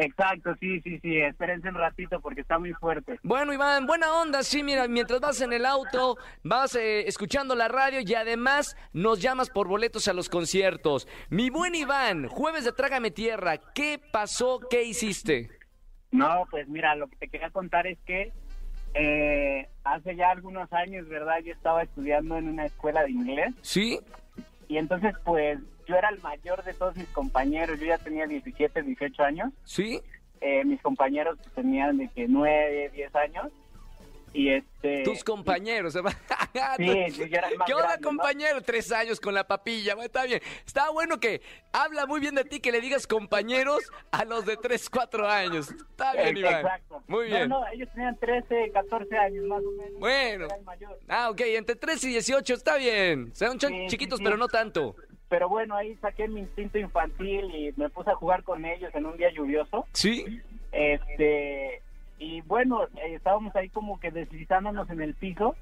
Exacto, 0.00 0.54
sí, 0.60 0.80
sí, 0.82 1.00
sí, 1.00 1.18
espérense 1.18 1.68
un 1.68 1.74
ratito 1.74 2.20
porque 2.20 2.42
está 2.42 2.56
muy 2.56 2.72
fuerte. 2.74 3.18
Bueno, 3.24 3.52
Iván, 3.52 3.84
buena 3.84 4.12
onda, 4.12 4.44
sí, 4.44 4.62
mira, 4.62 4.86
mientras 4.86 5.18
vas 5.20 5.40
en 5.40 5.52
el 5.52 5.66
auto, 5.66 6.16
vas 6.44 6.76
eh, 6.76 7.08
escuchando 7.08 7.56
la 7.56 7.66
radio 7.66 7.98
y 8.00 8.14
además 8.14 8.76
nos 8.92 9.20
llamas 9.20 9.50
por 9.50 9.66
boletos 9.66 10.06
a 10.06 10.12
los 10.12 10.28
conciertos. 10.28 11.08
Mi 11.30 11.50
buen 11.50 11.74
Iván, 11.74 12.28
jueves 12.28 12.64
de 12.64 12.70
Trágame 12.70 13.10
Tierra, 13.10 13.56
¿qué 13.74 14.00
pasó? 14.12 14.60
¿Qué 14.70 14.84
hiciste? 14.84 15.50
No, 16.12 16.46
pues 16.48 16.68
mira, 16.68 16.94
lo 16.94 17.08
que 17.08 17.16
te 17.16 17.28
quería 17.28 17.50
contar 17.50 17.88
es 17.88 17.98
que 18.06 18.32
eh, 18.94 19.68
hace 19.82 20.14
ya 20.14 20.30
algunos 20.30 20.72
años, 20.72 21.08
¿verdad? 21.08 21.40
Yo 21.44 21.52
estaba 21.52 21.82
estudiando 21.82 22.36
en 22.36 22.48
una 22.48 22.66
escuela 22.66 23.02
de 23.02 23.10
inglés 23.10 23.52
¿Sí? 23.62 23.98
y 24.68 24.76
entonces 24.76 25.14
pues 25.24 25.58
yo 25.88 25.96
era 25.96 26.10
el 26.10 26.20
mayor 26.20 26.62
de 26.64 26.74
todos 26.74 26.94
mis 26.96 27.08
compañeros, 27.08 27.80
yo 27.80 27.86
ya 27.86 27.98
tenía 27.98 28.26
17, 28.26 28.82
18 28.82 29.22
años. 29.24 29.52
¿Sí? 29.64 30.00
Eh, 30.40 30.64
mis 30.64 30.80
compañeros 30.82 31.36
pues, 31.42 31.52
tenían 31.54 31.96
de 31.96 32.08
que 32.08 32.26
9, 32.28 32.90
10 32.94 33.14
años. 33.16 33.46
Y 34.34 34.50
este... 34.50 35.02
Tus 35.04 35.24
compañeros. 35.24 35.96
¿eh? 35.96 36.00
Sí, 36.76 37.10
sí, 37.12 37.28
yo 37.28 37.38
era 37.38 37.48
el 37.48 37.56
más 37.58 37.66
¿Qué 37.66 37.74
onda, 37.74 37.86
grande, 37.88 38.02
¿no? 38.02 38.08
compañero? 38.08 38.62
Tres 38.62 38.90
años 38.92 39.20
con 39.20 39.32
la 39.34 39.46
papilla. 39.46 39.94
Bueno, 39.94 40.06
está 40.06 40.24
bien. 40.24 40.40
Está 40.66 40.90
bueno 40.90 41.18
que 41.20 41.40
habla 41.72 42.04
muy 42.06 42.20
bien 42.20 42.34
de 42.34 42.44
ti 42.44 42.60
que 42.60 42.72
le 42.72 42.80
digas 42.80 43.06
compañeros 43.06 43.90
a 44.12 44.24
los 44.24 44.44
de 44.46 44.56
tres, 44.56 44.88
cuatro 44.90 45.26
años. 45.28 45.70
Está 45.70 46.12
bien, 46.14 46.36
Eh, 46.36 46.40
Iván. 46.40 46.54
Exacto. 46.56 47.02
Muy 47.06 47.26
bien. 47.26 47.48
No, 47.48 47.60
no, 47.60 47.66
ellos 47.68 47.88
tenían 47.94 48.16
13, 48.18 48.70
14 48.72 49.16
años 49.16 49.44
más 49.46 49.62
o 49.64 49.70
menos. 49.72 49.98
Bueno. 49.98 50.46
Era 50.46 50.56
el 50.56 50.64
mayor. 50.64 50.98
Ah, 51.08 51.30
ok, 51.30 51.40
entre 51.40 51.76
3 51.76 52.04
y 52.04 52.08
18 52.08 52.54
está 52.54 52.76
bien. 52.76 53.34
Son 53.34 53.58
Sí, 53.60 53.66
sí, 53.66 53.86
chiquitos, 53.88 54.18
sí. 54.18 54.24
pero 54.24 54.36
no 54.36 54.48
tanto. 54.48 54.94
Pero 55.28 55.48
bueno, 55.48 55.74
ahí 55.74 55.94
saqué 55.96 56.28
mi 56.28 56.40
instinto 56.40 56.78
infantil 56.78 57.54
y 57.54 57.72
me 57.76 57.90
puse 57.90 58.10
a 58.10 58.14
jugar 58.14 58.42
con 58.42 58.64
ellos 58.64 58.94
en 58.94 59.06
un 59.06 59.16
día 59.16 59.30
lluvioso. 59.30 59.86
¿Sí? 59.92 60.40
Este, 60.72 61.82
y 62.18 62.40
bueno, 62.42 62.84
eh, 62.84 63.14
estábamos 63.14 63.54
ahí 63.56 63.68
como 63.68 64.00
que 64.00 64.10
deslizándonos 64.10 64.88
en 64.90 65.02
el 65.02 65.14
piso. 65.14 65.54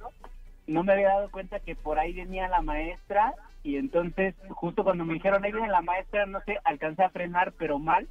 No 0.66 0.84
me 0.84 0.92
había 0.92 1.08
dado 1.08 1.30
cuenta 1.30 1.60
que 1.60 1.74
por 1.74 1.98
ahí 1.98 2.12
venía 2.12 2.48
la 2.48 2.62
maestra 2.62 3.34
y 3.62 3.76
entonces 3.76 4.34
justo 4.50 4.84
cuando 4.84 5.04
me 5.04 5.14
dijeron 5.14 5.44
ahí 5.44 5.52
viene 5.52 5.68
la 5.68 5.82
maestra, 5.82 6.26
no 6.26 6.40
sé, 6.42 6.58
alcancé 6.64 7.02
a 7.02 7.10
frenar 7.10 7.52
pero 7.52 7.78
mal 7.78 8.08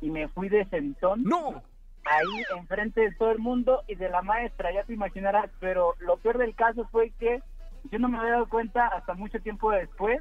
y 0.00 0.10
me 0.10 0.28
fui 0.28 0.48
de 0.48 0.64
sentón 0.66 1.24
¡No! 1.24 1.62
ahí 2.04 2.44
enfrente 2.56 3.00
de 3.00 3.12
todo 3.12 3.30
el 3.30 3.38
mundo 3.38 3.82
y 3.86 3.94
de 3.94 4.08
la 4.08 4.22
maestra, 4.22 4.72
ya 4.72 4.84
te 4.84 4.94
imaginarás, 4.94 5.50
pero 5.60 5.94
lo 6.00 6.16
peor 6.18 6.38
del 6.38 6.54
caso 6.54 6.86
fue 6.90 7.10
que 7.18 7.42
yo 7.84 7.98
no 7.98 8.08
me 8.08 8.18
había 8.18 8.32
dado 8.32 8.48
cuenta 8.48 8.86
hasta 8.88 9.14
mucho 9.14 9.40
tiempo 9.40 9.70
después, 9.70 10.20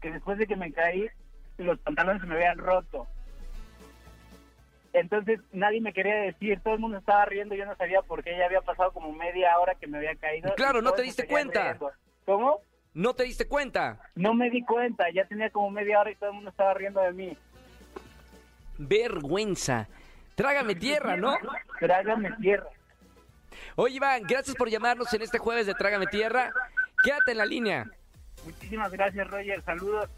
que 0.00 0.10
después 0.10 0.38
de 0.38 0.46
que 0.46 0.56
me 0.56 0.72
caí, 0.72 1.08
los 1.58 1.78
pantalones 1.80 2.22
se 2.22 2.28
me 2.28 2.34
habían 2.34 2.58
roto. 2.58 3.06
Entonces 4.92 5.40
nadie 5.52 5.80
me 5.80 5.92
quería 5.92 6.16
decir, 6.16 6.60
todo 6.60 6.74
el 6.74 6.80
mundo 6.80 6.98
estaba 6.98 7.24
riendo, 7.24 7.54
yo 7.54 7.64
no 7.64 7.76
sabía 7.76 8.02
por 8.02 8.24
qué, 8.24 8.36
ya 8.36 8.46
había 8.46 8.60
pasado 8.60 8.92
como 8.92 9.12
media 9.12 9.56
hora 9.58 9.76
que 9.76 9.86
me 9.86 9.98
había 9.98 10.16
caído. 10.16 10.52
Claro, 10.56 10.82
no 10.82 10.92
te 10.92 11.02
diste 11.02 11.26
cuenta. 11.26 11.78
¿Cómo? 12.26 12.60
¿No 12.92 13.14
te 13.14 13.22
diste 13.22 13.46
cuenta? 13.46 14.00
No 14.16 14.34
me 14.34 14.50
di 14.50 14.64
cuenta, 14.64 15.04
ya 15.10 15.24
tenía 15.26 15.50
como 15.50 15.70
media 15.70 16.00
hora 16.00 16.10
y 16.10 16.16
todo 16.16 16.30
el 16.30 16.36
mundo 16.36 16.50
estaba 16.50 16.74
riendo 16.74 17.00
de 17.00 17.12
mí. 17.12 17.36
Vergüenza. 18.78 19.86
Trágame 20.34 20.74
tierra, 20.74 21.16
¿no? 21.16 21.36
Trágame 21.78 22.32
tierra. 22.40 22.66
Oye, 23.76 23.96
Iván, 23.96 24.22
gracias 24.22 24.56
por 24.56 24.68
llamarnos 24.68 25.12
en 25.14 25.22
este 25.22 25.38
jueves 25.38 25.66
de 25.66 25.74
Trágame 25.74 26.06
Tierra. 26.06 26.52
Quédate 27.02 27.32
en 27.32 27.38
la 27.38 27.46
línea. 27.46 27.86
Muchísimas 28.44 28.90
gracias, 28.92 29.28
Roger. 29.28 29.62
Saludos. 29.64 30.08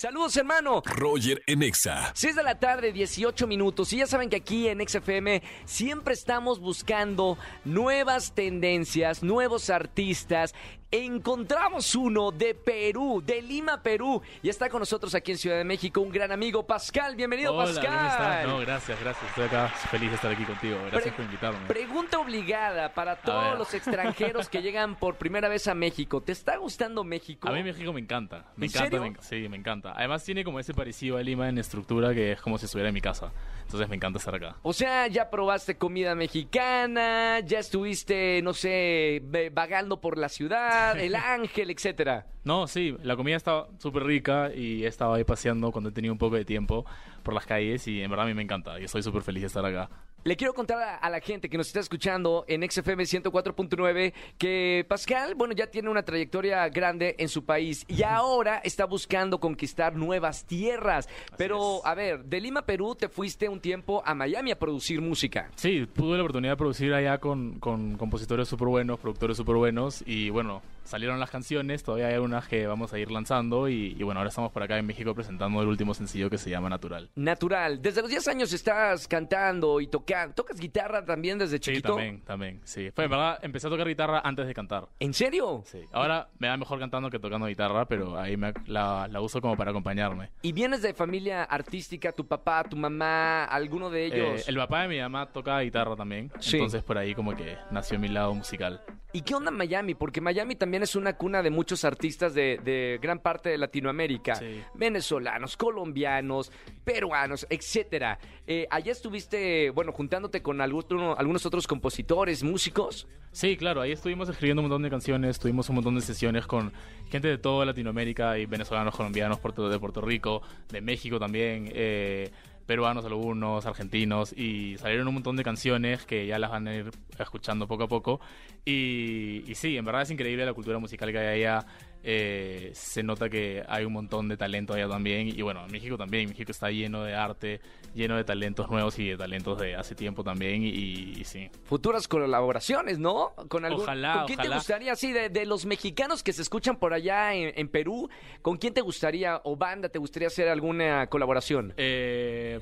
Saludos, 0.00 0.34
hermano. 0.38 0.82
Roger 0.86 1.42
en 1.46 1.62
Exa. 1.62 2.10
6 2.14 2.36
de 2.36 2.42
la 2.42 2.58
tarde, 2.58 2.90
18 2.90 3.46
minutos. 3.46 3.92
Y 3.92 3.98
ya 3.98 4.06
saben 4.06 4.30
que 4.30 4.36
aquí 4.36 4.66
en 4.66 4.80
XFM 4.80 5.42
siempre 5.66 6.14
estamos 6.14 6.58
buscando 6.58 7.36
nuevas 7.66 8.34
tendencias, 8.34 9.22
nuevos 9.22 9.68
artistas. 9.68 10.54
Encontramos 10.92 11.94
uno 11.94 12.32
de 12.32 12.52
Perú, 12.52 13.22
de 13.24 13.40
Lima, 13.40 13.80
Perú. 13.80 14.20
Y 14.42 14.48
está 14.48 14.68
con 14.68 14.80
nosotros 14.80 15.14
aquí 15.14 15.30
en 15.30 15.38
Ciudad 15.38 15.56
de 15.56 15.62
México 15.62 16.00
un 16.00 16.10
gran 16.10 16.32
amigo, 16.32 16.66
Pascal. 16.66 17.14
Bienvenido, 17.14 17.54
Hola, 17.54 17.66
Pascal. 17.66 17.86
¿cómo 17.96 18.08
estás? 18.08 18.46
No, 18.48 18.58
gracias, 18.58 19.00
gracias. 19.00 19.28
Estoy 19.28 19.44
acá 19.44 19.68
feliz 19.68 20.08
de 20.10 20.16
estar 20.16 20.32
aquí 20.32 20.42
contigo. 20.44 20.76
Gracias 20.90 21.02
Pre- 21.02 21.12
por 21.12 21.24
invitarme. 21.26 21.66
Pregunta 21.68 22.18
obligada 22.18 22.92
para 22.92 23.14
todos 23.14 23.56
los 23.56 23.72
extranjeros 23.72 24.48
que 24.48 24.62
llegan 24.62 24.96
por 24.96 25.14
primera 25.14 25.48
vez 25.48 25.68
a 25.68 25.76
México. 25.76 26.22
¿Te 26.22 26.32
está 26.32 26.56
gustando 26.56 27.04
México? 27.04 27.48
A 27.48 27.52
mí 27.52 27.62
México 27.62 27.92
me 27.92 28.00
encanta. 28.00 28.46
Me 28.56 28.66
¿En 28.66 28.72
encanta, 28.72 28.98
serio? 28.98 29.12
me 29.12 29.22
sí, 29.22 29.48
me 29.48 29.56
encanta. 29.58 29.92
Además 29.94 30.24
tiene 30.24 30.42
como 30.42 30.58
ese 30.58 30.74
parecido 30.74 31.18
a 31.18 31.22
Lima 31.22 31.48
en 31.48 31.58
estructura 31.58 32.12
que 32.14 32.32
es 32.32 32.40
como 32.40 32.58
si 32.58 32.64
estuviera 32.64 32.88
en 32.88 32.94
mi 32.94 33.00
casa. 33.00 33.30
Entonces 33.62 33.88
me 33.88 33.94
encanta 33.94 34.18
estar 34.18 34.34
acá. 34.34 34.56
O 34.62 34.72
sea, 34.72 35.06
ya 35.06 35.30
probaste 35.30 35.78
comida 35.78 36.16
mexicana, 36.16 37.38
ya 37.38 37.60
estuviste, 37.60 38.40
no 38.42 38.52
sé, 38.52 39.22
vagando 39.52 40.00
por 40.00 40.18
la 40.18 40.28
ciudad, 40.28 40.79
el 40.96 41.14
ángel, 41.14 41.70
etcétera. 41.70 42.26
No, 42.44 42.66
sí, 42.66 42.96
la 43.02 43.16
comida 43.16 43.36
estaba 43.36 43.68
súper 43.78 44.04
rica 44.04 44.50
y 44.54 44.84
he 44.84 44.86
estado 44.86 45.14
ahí 45.14 45.24
paseando 45.24 45.72
cuando 45.72 45.90
he 45.90 45.92
tenido 45.92 46.12
un 46.12 46.18
poco 46.18 46.36
de 46.36 46.44
tiempo 46.44 46.86
por 47.22 47.34
las 47.34 47.46
calles 47.46 47.86
y 47.86 48.00
en 48.02 48.10
verdad 48.10 48.26
a 48.26 48.28
mí 48.28 48.34
me 48.34 48.42
encanta 48.42 48.80
y 48.80 48.84
estoy 48.84 49.02
súper 49.02 49.22
feliz 49.22 49.42
de 49.42 49.46
estar 49.48 49.64
acá. 49.64 49.90
Le 50.22 50.36
quiero 50.36 50.52
contar 50.52 50.98
a, 51.00 51.08
la 51.08 51.20
gente 51.20 51.48
que 51.48 51.56
nos 51.56 51.68
está 51.68 51.80
escuchando 51.80 52.44
en 52.46 52.62
XFM 52.70 53.04
104.9 53.04 54.12
que 54.36 54.84
Pascal, 54.86 55.34
bueno, 55.34 55.54
ya 55.54 55.68
tiene 55.68 55.88
una 55.88 56.02
trayectoria 56.02 56.68
grande 56.68 57.16
en 57.18 57.30
su 57.30 57.46
país 57.46 57.86
y 57.88 58.02
ahora 58.02 58.58
está 58.62 58.84
buscando 58.84 59.40
conquistar 59.40 59.96
nuevas 59.96 60.44
tierras. 60.44 61.08
Pero, 61.38 61.78
es. 61.78 61.86
a 61.86 61.94
ver, 61.94 62.22
de 62.26 62.38
Lima, 62.38 62.66
Perú, 62.66 62.94
te 62.94 63.08
fuiste 63.08 63.48
un 63.48 63.60
tiempo 63.60 64.02
a 64.04 64.14
Miami 64.14 64.50
a 64.50 64.58
producir 64.58 65.00
música. 65.00 65.50
Sí, 65.56 65.86
tuve 65.86 66.16
la 66.16 66.22
oportunidad 66.22 66.52
de 66.52 66.58
producir 66.58 66.92
allá 66.92 67.16
con, 67.16 67.58
con 67.58 67.96
compositores 67.96 68.46
súper 68.46 68.68
buenos, 68.68 69.00
productores 69.00 69.38
súper 69.38 69.56
buenos 69.56 70.04
y 70.06 70.28
bueno, 70.28 70.60
salieron 70.84 71.20
las 71.20 71.30
canciones, 71.30 71.82
todavía 71.82 72.08
hay 72.08 72.16
unas 72.18 72.48
que 72.48 72.66
vamos 72.66 72.92
a 72.92 72.98
ir 72.98 73.10
lanzando 73.10 73.68
y, 73.68 73.96
y 73.98 74.02
bueno, 74.02 74.20
ahora 74.20 74.28
estamos 74.28 74.50
por 74.52 74.62
acá 74.62 74.78
en 74.78 74.86
México 74.86 75.14
presentando 75.14 75.60
el 75.62 75.68
último 75.68 75.94
sencillo 75.94 76.30
que 76.30 76.38
se 76.38 76.50
llama 76.50 76.68
Natural. 76.68 77.10
Natural. 77.14 77.80
Desde 77.82 78.00
los 78.02 78.10
10 78.10 78.28
años 78.28 78.52
estás 78.52 79.06
cantando 79.08 79.80
y 79.80 79.86
tocando. 79.86 80.34
¿Tocas 80.34 80.58
guitarra 80.58 81.04
también 81.04 81.38
desde 81.38 81.56
Sí, 81.56 81.60
chiquito? 81.60 81.90
también, 81.94 82.20
también, 82.22 82.60
sí. 82.64 82.90
Fue, 82.94 83.04
en 83.04 83.10
verdad, 83.10 83.38
empecé 83.42 83.66
a 83.66 83.70
tocar 83.70 83.86
guitarra 83.86 84.20
antes 84.24 84.46
de 84.46 84.54
cantar. 84.54 84.88
¿En 84.98 85.12
serio? 85.14 85.62
Sí. 85.66 85.80
Ahora 85.92 86.28
me 86.38 86.48
da 86.48 86.56
mejor 86.56 86.78
cantando 86.78 87.10
que 87.10 87.18
tocando 87.18 87.46
guitarra, 87.46 87.86
pero 87.86 88.18
ahí 88.18 88.36
me, 88.36 88.52
la, 88.66 89.06
la 89.08 89.20
uso 89.20 89.40
como 89.40 89.56
para 89.56 89.70
acompañarme. 89.70 90.30
¿Y 90.42 90.52
vienes 90.52 90.82
de 90.82 90.94
familia 90.94 91.44
artística? 91.44 92.12
¿Tu 92.12 92.26
papá, 92.26 92.64
tu 92.64 92.76
mamá, 92.76 93.44
alguno 93.44 93.90
de 93.90 94.06
ellos? 94.06 94.40
Eh, 94.40 94.44
el 94.48 94.56
papá 94.56 94.82
de 94.82 94.88
mi 94.88 94.98
mamá 95.00 95.26
toca 95.26 95.60
guitarra 95.60 95.96
también, 95.96 96.30
Sí. 96.40 96.56
entonces 96.56 96.82
por 96.82 96.98
ahí 96.98 97.14
como 97.14 97.34
que 97.36 97.56
nació 97.70 97.98
mi 97.98 98.08
lado 98.08 98.34
musical. 98.34 98.80
¿Y 99.12 99.22
qué 99.22 99.34
onda 99.34 99.50
Miami? 99.50 99.94
Porque 99.94 100.20
Miami 100.20 100.54
también 100.54 100.69
es 100.82 100.96
una 100.96 101.16
cuna 101.16 101.42
de 101.42 101.50
muchos 101.50 101.84
artistas 101.84 102.34
de, 102.34 102.58
de 102.64 102.98
gran 103.02 103.18
parte 103.18 103.50
de 103.50 103.58
Latinoamérica. 103.58 104.36
Sí. 104.36 104.62
Venezolanos, 104.74 105.56
colombianos, 105.56 106.52
peruanos, 106.84 107.46
etcétera. 107.50 108.18
Eh, 108.46 108.66
allá 108.70 108.92
estuviste, 108.92 109.70
bueno, 109.70 109.92
juntándote 109.92 110.42
con 110.42 110.60
alguno- 110.60 111.14
algunos 111.16 111.44
otros 111.46 111.66
compositores, 111.66 112.42
músicos. 112.42 113.06
Sí, 113.32 113.56
claro, 113.56 113.80
ahí 113.80 113.92
estuvimos 113.92 114.28
escribiendo 114.28 114.60
un 114.60 114.68
montón 114.68 114.82
de 114.82 114.90
canciones, 114.90 115.38
tuvimos 115.38 115.68
un 115.68 115.76
montón 115.76 115.94
de 115.94 116.00
sesiones 116.00 116.46
con 116.46 116.72
gente 117.10 117.28
de 117.28 117.38
toda 117.38 117.64
Latinoamérica 117.64 118.36
y 118.38 118.46
venezolanos, 118.46 118.96
colombianos, 118.96 119.38
de 119.70 119.78
Puerto 119.78 120.00
Rico, 120.00 120.42
de 120.68 120.80
México 120.80 121.20
también, 121.20 121.70
eh, 121.72 122.30
peruanos 122.70 123.04
algunos, 123.04 123.66
argentinos 123.66 124.32
y 124.32 124.78
salieron 124.78 125.08
un 125.08 125.14
montón 125.14 125.34
de 125.34 125.42
canciones 125.42 126.06
que 126.06 126.24
ya 126.28 126.38
las 126.38 126.52
van 126.52 126.68
a 126.68 126.74
ir 126.76 126.90
escuchando 127.18 127.66
poco 127.66 127.82
a 127.82 127.88
poco 127.88 128.20
y, 128.64 129.42
sí, 129.56 129.76
en 129.76 129.84
verdad 129.84 130.02
es 130.02 130.10
increíble 130.12 130.46
la 130.46 130.52
cultura 130.52 130.78
musical 130.78 131.10
que 131.10 131.18
hay 131.18 131.42
allá. 131.42 131.66
Eh, 132.02 132.70
se 132.74 133.02
nota 133.02 133.28
que 133.28 133.62
hay 133.68 133.84
un 133.84 133.92
montón 133.92 134.28
de 134.28 134.36
talento 134.36 134.72
allá 134.74 134.88
también 134.88 135.28
y 135.28 135.42
bueno, 135.42 135.64
en 135.66 135.70
México 135.72 135.96
también, 135.98 136.28
México 136.28 136.50
está 136.50 136.70
lleno 136.70 137.04
de 137.04 137.14
arte, 137.14 137.60
lleno 137.94 138.16
de 138.16 138.24
talentos 138.24 138.70
nuevos 138.70 138.98
y 138.98 139.08
de 139.10 139.16
talentos 139.16 139.58
de 139.58 139.74
hace 139.74 139.94
tiempo 139.94 140.24
también 140.24 140.62
y, 140.62 140.68
y 140.68 141.24
sí, 141.24 141.50
Futuras 141.64 142.08
colaboraciones, 142.08 142.98
¿no? 142.98 143.32
Con 143.48 143.64
algún, 143.64 143.82
Ojalá, 143.82 144.14
¿Con 144.14 144.26
quién 144.26 144.36
te 144.38 144.42
ojalá. 144.42 144.56
gustaría, 144.56 144.96
sí, 144.96 145.12
de, 145.12 145.28
de 145.28 145.44
los 145.46 145.66
mexicanos 145.66 146.22
que 146.22 146.32
se 146.32 146.42
escuchan 146.42 146.76
por 146.76 146.94
allá 146.94 147.34
en, 147.34 147.52
en 147.54 147.68
Perú, 147.68 148.08
¿con 148.42 148.56
quién 148.56 148.72
te 148.72 148.80
gustaría 148.80 149.40
o 149.44 149.56
banda 149.56 149.88
te 149.88 149.98
gustaría 149.98 150.28
hacer 150.28 150.48
alguna 150.48 151.06
colaboración? 151.08 151.74
Eh, 151.76 152.60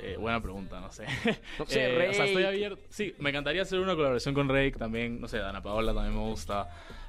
eh, 0.00 0.16
buena 0.18 0.40
pregunta, 0.40 0.80
no 0.80 0.90
sé. 0.90 1.06
No 1.58 1.66
sé, 1.66 1.86
Eh, 2.04 2.08
O 2.10 2.14
sea, 2.14 2.24
estoy 2.24 2.44
abierto. 2.44 2.82
Sí, 2.88 3.14
me 3.18 3.30
encantaría 3.30 3.62
hacer 3.62 3.78
una 3.78 3.94
colaboración 3.94 4.34
con 4.34 4.48
Rake 4.48 4.72
también. 4.72 5.20
No 5.20 5.28
sé, 5.28 5.38
Dana 5.38 5.62
Paola 5.62 5.94
también 5.94 6.14
me 6.16 6.28
gusta. 6.28 6.68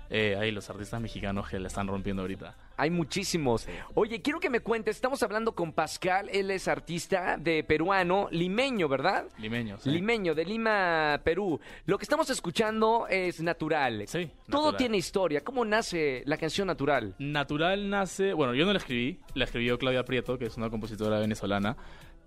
Eh, 0.10 0.36
ahí 0.40 0.52
los 0.52 0.70
artistas 0.70 1.02
mexicanos 1.02 1.50
que 1.50 1.60
le 1.60 1.68
están 1.68 1.88
rompiendo 1.88 2.22
ahorita. 2.22 2.56
Hay 2.80 2.92
muchísimos. 2.92 3.68
Oye, 3.96 4.22
quiero 4.22 4.40
que 4.40 4.50
me 4.52 4.60
cuentes, 4.60 4.96
estamos 4.98 5.24
hablando 5.24 5.54
con 5.56 5.74
Pascal, 5.74 6.30
él 6.32 6.52
es 6.52 6.68
artista 6.68 7.36
de 7.38 7.64
peruano, 7.64 8.28
limeño, 8.32 8.88
¿verdad? 8.88 9.26
Limeños. 9.40 9.82
¿sí? 9.82 9.90
Limeño, 9.90 10.36
de 10.36 10.46
Lima, 10.46 11.20
Perú. 11.24 11.60
Lo 11.88 11.98
que 11.98 12.04
estamos 12.04 12.30
escuchando 12.30 13.08
es 13.10 13.42
natural. 13.42 14.04
Sí, 14.08 14.30
Todo 14.50 14.66
Natural. 14.66 14.78
tiene 14.78 14.98
historia. 14.98 15.42
¿Cómo 15.44 15.66
nace 15.66 16.22
la 16.26 16.38
canción 16.38 16.68
natural? 16.68 17.16
Natural 17.18 17.90
nace, 17.90 18.34
bueno, 18.34 18.54
yo 18.54 18.66
no 18.66 18.74
la 18.74 18.80
escribí, 18.80 19.20
la 19.34 19.46
escribió 19.46 19.78
Claudia 19.80 20.04
Prieto, 20.06 20.38
que 20.38 20.46
es 20.46 20.56
una 20.56 20.70
compositora 20.70 21.20
venezolana. 21.20 21.76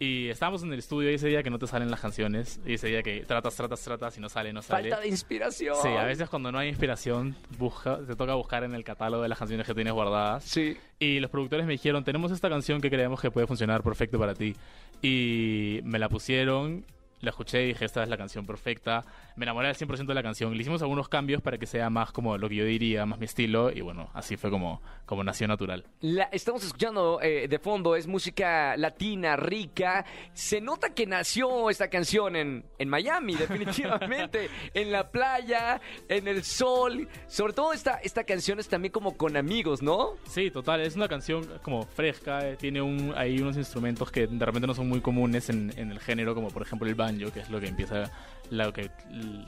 Y 0.03 0.31
estábamos 0.31 0.63
en 0.63 0.73
el 0.73 0.79
estudio 0.79 1.11
y 1.11 1.15
ese 1.15 1.29
día 1.29 1.43
que 1.43 1.51
no 1.51 1.59
te 1.59 1.67
salen 1.67 1.91
las 1.91 2.01
canciones, 2.01 2.59
y 2.65 2.73
ese 2.73 2.89
día 2.89 3.03
que 3.03 3.21
tratas, 3.27 3.55
tratas, 3.55 3.83
tratas 3.83 4.17
y 4.17 4.21
no 4.23 4.31
sale, 4.31 4.51
no 4.51 4.63
sale. 4.63 4.89
Falta 4.89 5.03
de 5.03 5.09
inspiración. 5.09 5.77
Sí, 5.83 5.89
a 5.89 6.05
veces 6.05 6.31
cuando 6.31 6.51
no 6.51 6.59
hay 6.59 6.71
inspiración, 6.71 7.37
busca, 7.59 7.99
te 7.99 8.17
toca 8.17 8.33
buscar 8.33 8.65
en 8.65 8.75
el 8.75 8.83
catálogo 8.83 9.23
de 9.23 9.29
las 9.29 9.39
canciones 9.39 9.67
que 9.67 9.75
tienes 9.75 9.93
guardadas. 9.93 10.43
Sí. 10.45 10.75
Y 10.99 11.21
los 11.21 11.31
productores 11.31 11.67
me 11.67 11.73
dijeron, 11.73 12.03
tenemos 12.03 12.33
esta 12.33 12.49
canción 12.49 12.81
que 12.81 12.89
creemos 12.89 13.21
que 13.21 13.31
puede 13.31 13.47
funcionar 13.47 13.83
perfecto 13.83 14.19
para 14.19 14.35
ti. 14.35 14.57
Y 15.03 15.81
me 15.85 15.99
la 15.99 16.09
pusieron, 16.09 16.87
la 17.21 17.31
escuché 17.31 17.65
y 17.65 17.67
dije, 17.69 17.85
esta 17.85 18.03
es 18.03 18.09
la 18.09 18.17
canción 18.17 18.47
perfecta. 18.47 19.05
Me 19.37 19.45
enamoré 19.45 19.69
al 19.69 19.75
100% 19.75 20.07
de 20.07 20.15
la 20.15 20.23
canción. 20.23 20.55
Le 20.55 20.61
hicimos 20.61 20.83
algunos 20.83 21.09
cambios 21.09 21.43
para 21.43 21.59
que 21.59 21.67
sea 21.67 21.91
más 21.91 22.13
como 22.13 22.39
lo 22.39 22.49
que 22.49 22.57
yo 22.57 22.65
diría, 22.65 23.05
más 23.07 23.19
mi 23.19 23.27
estilo. 23.27 23.71
Y 23.71 23.81
bueno, 23.81 24.11
así 24.15 24.37
fue 24.37 24.51
como, 24.51 24.81
como 25.07 25.23
nació 25.23 25.47
natural. 25.49 25.85
La, 26.01 26.25
estamos 26.25 26.65
escuchando 26.65 27.21
eh, 27.23 27.47
de 27.49 27.59
fondo, 27.59 27.97
es 27.97 28.07
música 28.07 28.77
latina, 28.77 29.37
rica. 29.37 30.05
Se 30.33 30.61
nota 30.61 30.95
que 30.95 31.07
nació 31.07 31.71
esta 31.71 31.89
canción 31.89 32.37
en, 32.37 32.65
en 32.79 32.89
Miami, 32.89 33.35
definitivamente. 33.37 34.49
en 34.75 34.93
la 34.93 35.11
playa, 35.11 35.81
en 36.09 36.27
el 36.27 36.43
sol. 36.45 37.09
Sobre 37.27 37.53
todo 37.53 37.73
esta, 37.73 37.97
esta 38.03 38.25
canción 38.25 38.59
es 38.59 38.69
también 38.69 38.93
como 38.93 39.17
con 39.17 39.37
amigos, 39.37 39.83
¿no? 39.83 40.15
Sí, 40.25 40.51
total, 40.51 40.81
es 40.81 40.97
una 40.97 41.09
canción 41.09 41.47
como 41.63 41.85
fresca, 41.85 42.49
eh, 42.49 42.57
tiene 42.57 42.81
un, 42.81 43.13
hay 43.17 43.41
unos 43.41 43.57
instrumentos 43.57 44.11
que 44.11 44.27
de 44.27 44.45
repente 44.45 44.67
no 44.67 44.75
son 44.75 44.89
muy 44.89 45.01
comunes 45.01 45.51
en, 45.51 45.73
en 45.77 45.91
el 45.91 46.01
género, 46.01 46.35
como 46.35 46.49
por 46.49 46.63
ejemplo 46.63 46.89
el 46.89 46.95
banjo, 47.11 47.33
que 47.33 47.41
es 47.41 47.51
lo 47.51 47.61
que 47.61 47.69
empieza, 47.69 48.11
lo 48.51 48.73
que, 48.73 48.91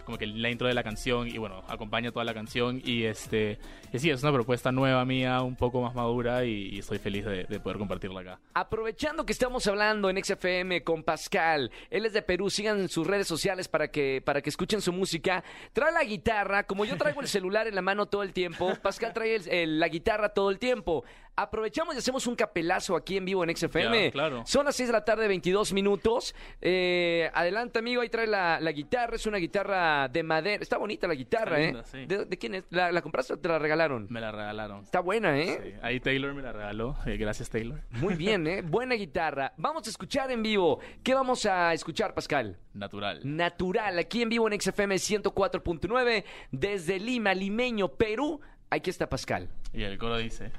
como 0.05 0.17
que 0.19 0.27
la 0.27 0.49
intro 0.51 0.67
de 0.69 0.75
la 0.75 0.83
canción 0.83 1.29
y 1.29 1.38
bueno, 1.38 1.62
acompaña 1.69 2.11
toda 2.12 2.25
la 2.25 2.35
canción 2.35 2.81
y 2.85 3.05
este, 3.05 3.59
y 3.93 3.99
sí, 3.99 4.11
es 4.11 4.23
una 4.23 4.33
propuesta 4.33 4.73
nueva 4.73 5.05
mía, 5.05 5.43
un 5.43 5.57
poco 5.57 5.81
más 5.83 5.95
madura 5.95 6.45
y, 6.45 6.69
y 6.75 6.79
estoy 6.79 6.99
feliz 6.99 7.25
de, 7.25 7.45
de 7.45 7.61
poder 7.61 7.79
compartirla 7.79 8.21
acá. 8.21 8.38
Aprovechando 8.55 9.27
que 9.27 9.33
estamos 9.33 9.67
hablando 9.67 10.09
en 10.09 10.23
XFM 10.23 10.83
con 10.85 11.03
Pascal, 11.03 11.71
él 11.91 12.07
es 12.07 12.12
de 12.12 12.23
Perú, 12.23 12.49
sigan 12.51 12.88
sus 12.88 13.07
redes 13.07 13.27
sociales 13.27 13.69
para 13.69 13.88
que, 13.88 14.23
para 14.25 14.41
que 14.41 14.51
escuchen 14.51 14.81
su 14.81 14.93
música. 14.93 15.43
Trae 15.73 15.93
la 15.93 16.05
guitarra, 16.05 16.62
como 16.65 16.85
yo 16.85 16.97
traigo 16.97 17.21
el 17.21 17.29
celular 17.29 17.67
en 17.67 17.75
la 17.75 17.83
mano 17.83 18.07
todo 18.07 18.23
el 18.23 18.33
tiempo, 18.33 18.73
Pascal 18.83 19.12
trae 19.12 19.35
el- 19.37 19.49
el- 19.49 19.81
la 19.81 19.88
guitarra 19.88 20.29
todo 20.31 20.51
el 20.51 20.59
tiempo. 20.59 21.05
aprovechamos 21.35 21.95
y 21.95 21.99
hacemos 21.99 22.27
un 22.27 22.37
capelazo 22.37 22.95
aquí 22.95 23.17
en 23.17 23.25
vivo 23.25 23.43
en 23.43 23.57
XFM. 23.57 24.05
Ya, 24.05 24.11
claro. 24.11 24.43
Son 24.47 24.67
las 24.67 24.77
6 24.77 24.91
de 24.91 24.93
la 24.93 25.03
tarde, 25.05 25.27
22 25.29 25.73
minutos. 25.73 26.35
Eh, 26.61 27.31
adelante, 27.33 27.79
amigo, 27.79 28.03
ahí 28.03 28.11
trae 28.11 28.27
la, 28.27 28.61
la 28.61 28.71
guitarra. 28.73 28.92
Es 28.93 29.27
una 29.27 29.39
guitarra 29.39 30.07
de 30.09 30.23
madera. 30.23 30.63
Está 30.63 30.77
bonita 30.77 31.07
la 31.09 31.15
guitarra, 31.15 31.59
Está 31.59 31.61
¿eh? 31.61 31.67
linda, 31.67 31.85
sí. 31.85 32.05
¿De, 32.05 32.27
de 32.27 32.39
quién 32.39 32.55
es? 32.57 32.65
¿La, 32.69 32.93
la 32.93 33.01
compraste 33.01 33.33
o 33.33 33.39
te 33.39 33.49
la 33.49 33.59
regalaron? 33.59 34.07
Me 34.11 34.21
la 34.21 34.31
regalaron. 34.31 34.85
Está 34.85 35.01
buena, 35.01 35.39
¿eh? 35.39 35.61
Sí, 35.63 35.79
Ahí 35.81 35.99
Taylor 35.99 36.35
me 36.35 36.43
la 36.43 36.53
regaló. 36.53 36.97
Eh, 37.07 37.17
gracias, 37.17 37.49
Taylor. 37.49 37.81
Muy 37.91 38.17
bien, 38.17 38.47
¿eh? 38.47 38.61
Buena 38.65 38.95
guitarra. 38.95 39.55
Vamos 39.57 39.87
a 39.87 39.91
escuchar 39.91 40.31
en 40.31 40.43
vivo. 40.43 40.79
¿Qué 41.03 41.15
vamos 41.15 41.47
a 41.47 41.73
escuchar, 41.73 42.13
Pascal? 42.13 42.59
Natural. 42.75 43.21
Natural, 43.25 43.99
aquí 43.99 44.21
en 44.21 44.29
vivo 44.29 44.47
en 44.51 44.61
XFM 44.61 44.97
104.9, 44.97 46.25
desde 46.51 47.01
Lima, 47.01 47.33
Limeño, 47.33 47.89
Perú. 47.89 48.43
Aquí 48.69 48.91
está 48.91 49.09
Pascal. 49.09 49.49
Y 49.73 49.85
el 49.85 49.97
coro 49.97 50.19
dice: 50.19 50.53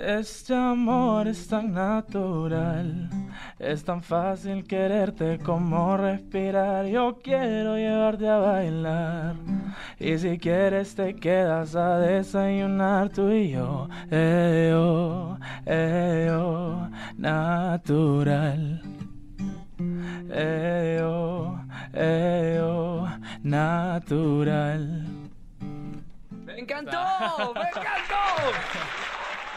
Este 0.00 0.54
amor 0.54 1.26
es 1.26 1.48
tan 1.48 1.72
natural, 1.72 3.10
es 3.58 3.82
tan 3.82 4.00
fácil 4.00 4.64
quererte 4.64 5.40
como 5.40 5.96
respirar. 5.96 6.86
Yo 6.86 7.18
quiero 7.20 7.76
llevarte 7.76 8.28
a 8.28 8.36
bailar, 8.36 9.34
y 9.98 10.16
si 10.16 10.38
quieres 10.38 10.94
te 10.94 11.16
quedas 11.16 11.74
a 11.74 11.98
desayunar 11.98 13.08
tú 13.08 13.28
y 13.32 13.50
yo. 13.50 13.88
Eh, 14.08 14.72
oh, 14.72 15.36
eh, 15.66 16.30
oh, 16.30 16.88
natural. 17.16 18.80
Eh, 20.30 21.00
oh, 21.02 21.58
eh, 21.92 22.60
oh, 22.62 23.08
natural. 23.42 25.06
¡Me 26.44 26.60
encantó! 26.60 27.52
¡Me 27.52 27.62
encantó! 27.62 28.14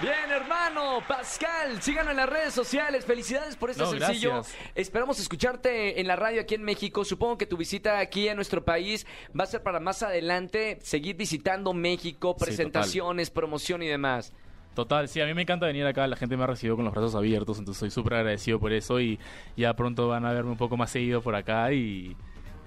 Bien, 0.02 0.32
hermano, 0.32 1.04
Pascal, 1.08 1.80
síganos 1.80 2.12
en 2.12 2.18
las 2.18 2.28
redes 2.28 2.54
sociales. 2.56 3.06
Felicidades 3.06 3.56
por 3.56 3.70
este 3.70 3.84
No, 3.84 3.92
sencillo. 3.92 4.32
gracias. 4.34 4.58
Esperamos 4.74 5.20
escucharte 5.20 6.02
en 6.02 6.08
la 6.08 6.16
radio 6.16 6.42
aquí 6.42 6.56
en 6.56 6.64
México. 6.64 7.06
Supongo 7.06 7.38
que 7.38 7.46
tu 7.46 7.56
visita 7.56 8.00
aquí 8.00 8.28
a 8.28 8.34
nuestro 8.34 8.66
país 8.66 9.06
va 9.40 9.44
a 9.44 9.48
ser 9.48 9.62
para 9.62 9.80
más 9.80 10.02
adelante 10.02 10.80
seguir 10.82 11.18
visitando 11.18 11.74
México, 11.74 12.36
presentaciones, 12.36 13.30
promoción 13.30 13.84
y 13.84 13.88
demás. 13.88 14.34
Total, 14.74 15.08
sí, 15.08 15.22
a 15.22 15.26
mí 15.26 15.34
me 15.36 15.44
encanta 15.44 15.68
venir 15.68 15.86
acá, 15.86 16.08
la 16.08 16.16
gente 16.16 16.36
me 16.38 16.46
ha 16.46 16.48
recibido 16.48 16.78
con 16.78 16.86
los 16.86 16.94
brazos 16.94 17.14
abiertos, 17.14 17.60
entonces 17.60 17.84
estoy 17.84 17.92
súper 17.92 18.14
agradecido 18.16 18.58
por 18.58 18.72
eso 18.72 19.02
y 19.02 19.20
ya 19.58 19.74
pronto 19.76 20.08
van 20.08 20.26
a 20.26 20.32
verme 20.32 20.52
un 20.52 20.58
poco 20.58 20.78
más 20.78 20.90
seguido 20.90 21.22
por 21.22 21.36
acá 21.36 21.74
y, 21.74 22.16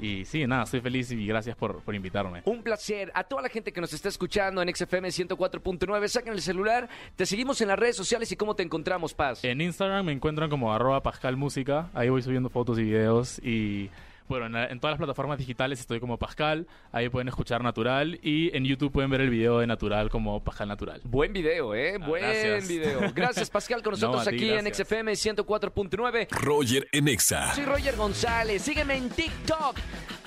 y 0.04 0.24
sí, 0.26 0.46
nada, 0.46 0.64
estoy 0.64 0.80
feliz 0.80 1.10
y 1.10 1.26
gracias 1.26 1.56
por, 1.56 1.80
por 1.80 1.94
invitarme. 1.94 2.42
Un 2.44 2.62
placer. 2.62 3.10
A 3.14 3.24
toda 3.24 3.40
la 3.40 3.48
gente 3.48 3.72
que 3.72 3.80
nos 3.80 3.92
está 3.92 4.10
escuchando 4.10 4.60
en 4.60 4.74
XFM 4.74 5.08
104.9, 5.08 6.08
saquen 6.08 6.34
el 6.34 6.42
celular. 6.42 6.88
Te 7.16 7.24
seguimos 7.24 7.60
en 7.62 7.68
las 7.68 7.78
redes 7.78 7.96
sociales 7.96 8.30
y 8.30 8.36
cómo 8.36 8.54
te 8.54 8.62
encontramos, 8.62 9.14
Paz. 9.14 9.42
En 9.44 9.60
Instagram 9.60 10.04
me 10.04 10.12
encuentran 10.12 10.50
como 10.50 10.74
arroba 10.74 11.02
Pascal 11.02 11.36
Música, 11.36 11.90
ahí 11.94 12.10
voy 12.10 12.22
subiendo 12.22 12.50
fotos 12.50 12.78
y 12.78 12.82
videos 12.82 13.38
y 13.38 13.90
bueno, 14.28 14.46
en, 14.46 14.52
la- 14.52 14.66
en 14.66 14.80
todas 14.80 14.92
las 14.92 14.98
plataformas 14.98 15.38
digitales 15.38 15.80
estoy 15.80 16.00
como 16.00 16.18
Pascal, 16.18 16.66
ahí 16.92 17.08
pueden 17.08 17.28
escuchar 17.28 17.62
Natural 17.62 18.18
y 18.22 18.56
en 18.56 18.64
YouTube 18.64 18.90
pueden 18.92 19.10
ver 19.10 19.20
el 19.20 19.30
video 19.30 19.58
de 19.58 19.66
Natural 19.66 20.08
como 20.10 20.42
Pascal 20.42 20.68
Natural. 20.68 21.00
Buen 21.04 21.32
video, 21.32 21.74
¿eh? 21.74 21.98
Ah, 22.00 22.06
Buen 22.06 22.22
gracias. 22.22 22.68
video. 22.68 23.00
Gracias, 23.14 23.50
Pascal, 23.50 23.82
con 23.82 23.92
No, 23.92 23.98
nosotros 23.98 24.24
ti, 24.28 24.34
aquí 24.36 24.50
en. 24.50 24.72
XFM 24.74 25.12
104.9. 25.12 26.28
Roger 26.30 26.88
en 26.92 27.08
Exa. 27.08 27.54
Soy 27.54 27.64
Roger 27.64 27.96
González. 27.96 28.62
Sígueme 28.62 28.96
en 28.96 29.08
TikTok. 29.10 29.76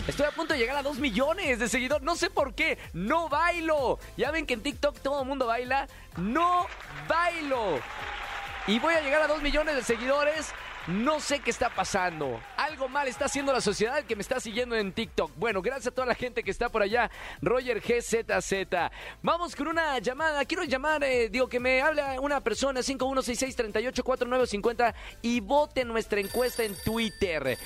Estoy 0.08 0.26
a 0.26 0.32
punto 0.32 0.54
de 0.54 0.60
llegar 0.60 0.78
a 0.78 0.84
2 0.84 1.00
millones 1.00 1.60
de 1.60 1.68
seguidores. 1.68 2.04
No 2.04 2.16
sé 2.16 2.30
por 2.30 2.54
qué. 2.56 2.78
No 2.94 3.28
bailo. 3.30 4.00
Ya 4.16 4.32
ven 4.32 4.46
que 4.46 4.54
en 4.54 4.62
TikTok 4.62 5.00
todo 5.00 5.22
el 5.24 5.28
mundo 5.28 5.46
baila. 5.48 5.88
No 6.18 6.66
bailo. 7.10 7.80
Y 8.68 8.80
voy 8.80 8.94
a 8.94 9.02
llegar 9.02 9.22
a 9.22 9.28
2 9.28 9.42
millones 9.42 9.76
de 9.76 9.84
seguidores. 9.84 10.54
No 10.88 11.20
sé 11.20 11.40
qué 11.40 11.50
está 11.50 11.70
pasando. 11.70 12.40
Algo 12.56 12.88
mal 12.88 13.10
está 13.10 13.26
haciendo 13.26 13.52
la 13.52 13.60
sociedad 13.60 14.06
que 14.06 14.16
me 14.16 14.22
está 14.22 14.40
siguiendo 14.40 14.74
en 14.74 14.94
TikTok. 14.94 15.34
Bueno, 15.36 15.62
gracias 15.62 15.88
a 15.88 15.92
toda 15.92 16.08
la 16.08 16.16
gente 16.16 16.44
que 16.44 16.52
está 16.52 16.70
por 16.70 16.82
allá. 16.82 17.12
Roger 17.42 17.82
GZZ. 17.82 18.54
Vamos 19.22 19.54
con 19.54 19.68
una 19.68 20.00
llamada. 20.00 20.46
Quiero 20.46 20.64
llamar, 20.64 21.04
eh, 21.04 21.28
digo, 21.28 21.50
que 21.50 21.60
me 21.60 21.82
habla 21.82 22.22
una 22.22 22.42
persona 22.42 22.80
5166384950 22.80 24.94
y 25.24 25.42
vote 25.42 25.84
nuestra 25.84 26.22
encuesta 26.22 26.64
en 26.64 26.74
Twitter. 26.86 27.58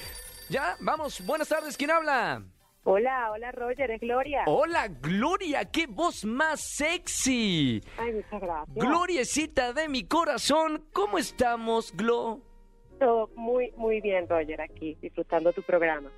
Ya, 0.50 0.76
vamos. 0.80 1.24
Buenas 1.24 1.48
tardes. 1.48 1.78
¿Quién 1.78 1.92
habla? 1.92 2.42
Hola, 2.84 3.30
hola 3.32 3.52
Roger, 3.52 3.92
es 3.92 4.02
Gloria. 4.02 4.46
Hola, 4.48 4.88
Gloria. 4.88 5.64
¡Qué 5.66 5.86
voz 5.86 6.26
más 6.26 6.60
sexy! 6.62 7.84
Ay, 8.00 8.14
muchas 8.14 8.42
gracias. 8.42 8.76
Gloriecita 8.76 9.74
de 9.74 9.88
mi 9.88 10.06
corazón. 10.06 10.88
¿Cómo 10.92 11.20
estamos, 11.20 11.96
Glo? 11.96 12.42
Todo 13.02 13.30
muy, 13.36 13.72
muy 13.78 14.00
bien, 14.00 14.30
Roger, 14.30 14.62
aquí, 14.62 14.96
disfrutando 15.02 15.52
tu 15.54 15.64
programa. 15.64 16.12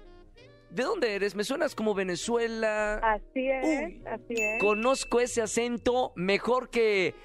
¿De 0.69 0.83
dónde 0.83 1.15
eres? 1.15 1.33
Me 1.33 1.45
suenas 1.45 1.75
como 1.75 1.93
Venezuela. 1.93 2.95
Así 2.97 3.47
es, 3.49 3.65
Uy. 3.87 4.03
así 4.05 4.33
es. 4.37 4.59
Conozco 4.61 5.21
ese 5.21 5.41
acento 5.41 6.11
mejor 6.17 6.69
que... 6.69 7.15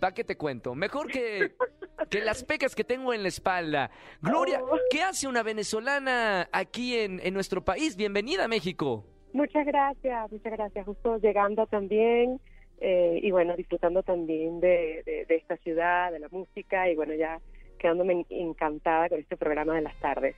¿Para 0.00 0.14
qué 0.14 0.24
te 0.24 0.36
cuento? 0.36 0.74
Mejor 0.74 1.06
que, 1.12 1.52
que 2.10 2.20
las 2.22 2.42
pecas 2.42 2.74
que 2.74 2.82
tengo 2.82 3.14
en 3.14 3.22
la 3.22 3.28
espalda. 3.28 3.90
Gloria, 4.20 4.60
Oh. 4.64 4.76
¿qué 4.90 5.02
hace 5.02 5.28
una 5.28 5.44
venezolana 5.44 6.48
aquí 6.50 6.96
en, 6.96 7.20
en 7.22 7.34
nuestro 7.34 7.64
país? 7.64 7.96
Bienvenida 7.96 8.46
a 8.46 8.48
México. 8.48 9.04
Muchas 9.32 9.64
gracias, 9.64 10.32
muchas 10.32 10.52
gracias. 10.52 10.84
Justo 10.86 11.18
llegando 11.18 11.66
también 11.66 12.40
eh, 12.80 13.20
y 13.22 13.30
bueno, 13.30 13.54
disfrutando 13.54 14.02
también 14.02 14.58
de, 14.58 15.02
de, 15.06 15.24
de 15.28 15.36
esta 15.36 15.56
ciudad, 15.58 16.10
de 16.10 16.18
la 16.18 16.28
música 16.30 16.90
y 16.90 16.96
bueno, 16.96 17.14
ya 17.14 17.38
quedándome 17.78 18.12
en- 18.12 18.26
encantada 18.28 19.08
con 19.08 19.18
este 19.20 19.36
programa 19.36 19.74
de 19.74 19.82
las 19.82 19.98
tardes. 20.00 20.36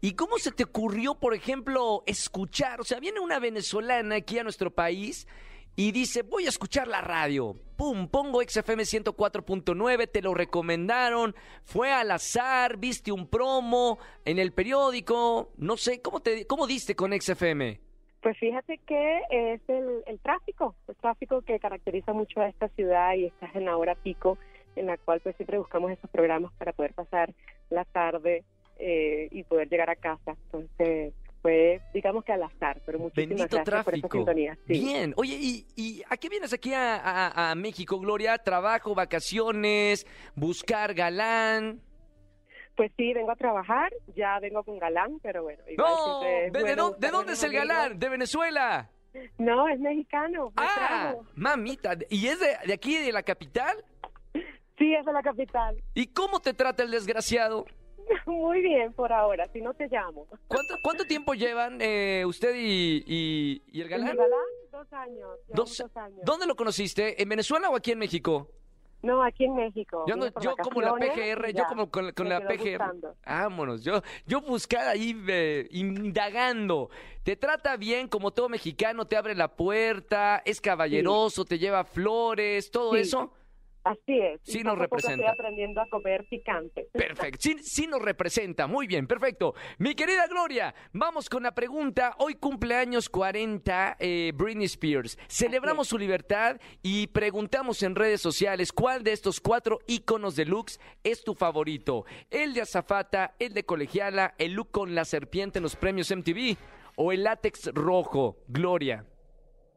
¿Y 0.00 0.12
cómo 0.14 0.36
se 0.38 0.52
te 0.52 0.64
ocurrió, 0.64 1.14
por 1.14 1.34
ejemplo, 1.34 2.02
escuchar? 2.06 2.80
O 2.80 2.84
sea, 2.84 3.00
viene 3.00 3.20
una 3.20 3.38
venezolana 3.38 4.16
aquí 4.16 4.38
a 4.38 4.42
nuestro 4.42 4.70
país 4.70 5.26
y 5.76 5.92
dice, 5.92 6.22
voy 6.22 6.44
a 6.46 6.50
escuchar 6.50 6.86
la 6.88 7.00
radio. 7.00 7.56
Pum, 7.76 8.08
pongo 8.08 8.40
XFM 8.42 8.82
104.9, 8.84 10.08
te 10.10 10.22
lo 10.22 10.34
recomendaron, 10.34 11.34
fue 11.64 11.90
al 11.90 12.10
azar, 12.10 12.76
viste 12.76 13.10
un 13.12 13.26
promo 13.26 13.98
en 14.24 14.38
el 14.38 14.52
periódico, 14.52 15.52
no 15.56 15.76
sé, 15.76 16.00
¿cómo, 16.02 16.20
te, 16.20 16.46
cómo 16.46 16.66
diste 16.66 16.94
con 16.94 17.18
XFM? 17.18 17.80
Pues 18.22 18.38
fíjate 18.38 18.78
que 18.86 19.20
es 19.30 19.60
el, 19.68 20.02
el 20.06 20.18
tráfico, 20.20 20.74
el 20.88 20.96
tráfico 20.96 21.42
que 21.42 21.58
caracteriza 21.58 22.12
mucho 22.12 22.40
a 22.40 22.48
esta 22.48 22.68
ciudad 22.68 23.14
y 23.14 23.26
estás 23.26 23.54
en 23.56 23.64
la 23.64 23.76
hora 23.76 23.94
pico 23.96 24.38
en 24.76 24.86
la 24.86 24.96
cual 24.98 25.20
pues 25.20 25.36
siempre 25.36 25.58
buscamos 25.58 25.90
esos 25.92 26.10
programas 26.10 26.52
para 26.54 26.72
poder 26.72 26.94
pasar 26.94 27.32
la 27.70 27.84
tarde 27.84 28.44
eh, 28.78 29.28
y 29.30 29.42
poder 29.44 29.68
llegar 29.68 29.90
a 29.90 29.96
casa. 29.96 30.36
Entonces 30.46 31.14
fue 31.42 31.80
digamos 31.92 32.24
que 32.24 32.32
al 32.32 32.42
azar, 32.42 32.80
pero 32.86 32.98
muchísimas 32.98 33.28
Bendito 33.28 33.56
gracias 33.56 33.84
por 33.84 33.92
tráfico. 33.92 34.16
sintonía. 34.18 34.56
Sí. 34.66 34.72
Bien, 34.80 35.12
oye, 35.16 35.36
¿y, 35.38 35.66
y 35.76 36.02
a 36.08 36.16
qué 36.16 36.28
vienes 36.28 36.52
aquí 36.52 36.72
a, 36.72 36.96
a- 36.96 37.50
a 37.50 37.54
México, 37.54 37.98
Gloria? 38.00 38.38
¿Trabajo, 38.38 38.94
vacaciones, 38.94 40.06
buscar 40.34 40.94
galán? 40.94 41.80
Pues 42.76 42.90
sí, 42.96 43.12
vengo 43.14 43.30
a 43.30 43.36
trabajar, 43.36 43.92
ya 44.16 44.40
vengo 44.40 44.64
con 44.64 44.78
galán, 44.80 45.20
pero 45.22 45.44
bueno. 45.44 45.62
igual 45.68 45.92
No, 45.92 46.20
¿de, 46.20 46.50
bueno 46.60 46.90
dónde 46.98 47.34
es 47.34 47.42
el 47.44 47.52
galán? 47.52 47.98
¿De 47.98 48.08
Venezuela? 48.08 48.90
No, 49.38 49.68
es 49.68 49.78
mexicano. 49.78 50.46
me 50.46 50.52
Ah, 50.64 50.72
trajo. 50.74 51.24
mamita, 51.36 51.96
¿y 52.10 52.26
es 52.26 52.40
de, 52.40 52.48
de 52.66 52.72
aquí, 52.72 52.96
de 52.98 53.12
la 53.12 53.22
capital? 53.22 53.76
Sí, 54.78 54.92
es 54.94 55.04
de 55.06 55.12
la 55.12 55.22
capital. 55.22 55.76
¿Y 55.94 56.06
cómo 56.08 56.40
te 56.40 56.52
trata 56.54 56.82
el 56.82 56.90
desgraciado? 56.90 57.64
Muy 58.26 58.60
bien 58.60 58.92
por 58.92 59.12
ahora, 59.12 59.46
si 59.52 59.60
no 59.60 59.72
te 59.74 59.86
llamo. 59.88 60.26
¿Cuánto, 60.48 60.74
cuánto 60.82 61.04
tiempo 61.04 61.34
llevan 61.34 61.78
eh, 61.80 62.24
usted 62.26 62.54
y, 62.56 63.04
y- 63.06 63.62
y 63.72 63.80
el 63.80 63.86
¿Y 63.86 63.90
galán? 63.90 64.16
Dos 64.72 64.92
años. 64.92 65.38
llevamos 65.46 65.46
Dos- 65.48 65.78
dos 65.78 65.96
años. 65.96 66.20
¿Dónde 66.24 66.46
lo 66.46 66.56
conociste? 66.56 67.22
¿En 67.22 67.28
Venezuela 67.28 67.70
o 67.70 67.76
aquí 67.76 67.92
en 67.92 67.98
México? 68.00 68.50
No, 69.02 69.22
aquí 69.22 69.44
en 69.44 69.54
México. 69.54 70.04
Yo, 70.08 70.16
como 70.56 70.80
la 70.80 70.94
PGR, 70.94 71.52
yo 71.52 71.64
como 71.68 71.90
con, 71.90 72.06
la 72.26 72.40
PGR. 72.48 72.78
gustando. 72.78 73.14
Vámonos, 73.26 73.84
yo, 73.84 74.02
yo 74.26 74.40
buscar 74.40 74.88
ahí 74.88 75.14
eh, 75.28 75.68
indagando. 75.70 76.88
Te 77.22 77.36
trata 77.36 77.76
bien 77.76 78.08
como 78.08 78.30
todo 78.30 78.48
mexicano, 78.48 79.06
te 79.06 79.16
abre 79.16 79.34
la 79.34 79.48
puerta, 79.48 80.42
es 80.46 80.58
caballeroso, 80.60 81.44
te 81.44 81.58
lleva 81.58 81.84
flores, 81.84 82.70
todo 82.70 82.92
Sí. 82.94 83.00
eso. 83.00 83.32
Así 83.84 84.18
es. 84.18 84.40
Sí 84.42 84.60
y 84.60 84.62
nos 84.64 84.78
representa. 84.78 85.26
Estoy 85.26 85.26
aprendiendo 85.26 85.80
a 85.82 85.88
comer 85.88 86.26
picante. 86.28 86.88
Perfecto, 86.92 87.38
sí, 87.40 87.56
sí 87.62 87.86
nos 87.86 88.00
representa, 88.00 88.66
muy 88.66 88.86
bien, 88.86 89.06
perfecto. 89.06 89.54
Mi 89.78 89.94
querida 89.94 90.26
Gloria, 90.26 90.74
vamos 90.92 91.28
con 91.28 91.42
la 91.42 91.54
pregunta. 91.54 92.14
Hoy 92.18 92.34
cumpleaños 92.36 93.10
40 93.10 93.96
eh, 94.00 94.32
Britney 94.34 94.64
Spears. 94.64 95.18
Celebramos 95.28 95.88
su 95.88 95.98
libertad 95.98 96.58
y 96.82 97.08
preguntamos 97.08 97.82
en 97.82 97.94
redes 97.94 98.22
sociales 98.22 98.72
cuál 98.72 99.04
de 99.04 99.12
estos 99.12 99.38
cuatro 99.38 99.80
íconos 99.86 100.34
de 100.34 100.46
looks 100.46 100.80
es 101.02 101.22
tu 101.22 101.34
favorito. 101.34 102.06
El 102.30 102.54
de 102.54 102.62
azafata, 102.62 103.34
el 103.38 103.52
de 103.52 103.64
colegiala, 103.64 104.34
el 104.38 104.52
look 104.52 104.70
con 104.70 104.94
la 104.94 105.04
serpiente 105.04 105.58
en 105.58 105.62
los 105.62 105.76
premios 105.76 106.10
MTV 106.10 106.56
o 106.96 107.12
el 107.12 107.24
látex 107.24 107.70
rojo. 107.74 108.38
Gloria. 108.48 109.04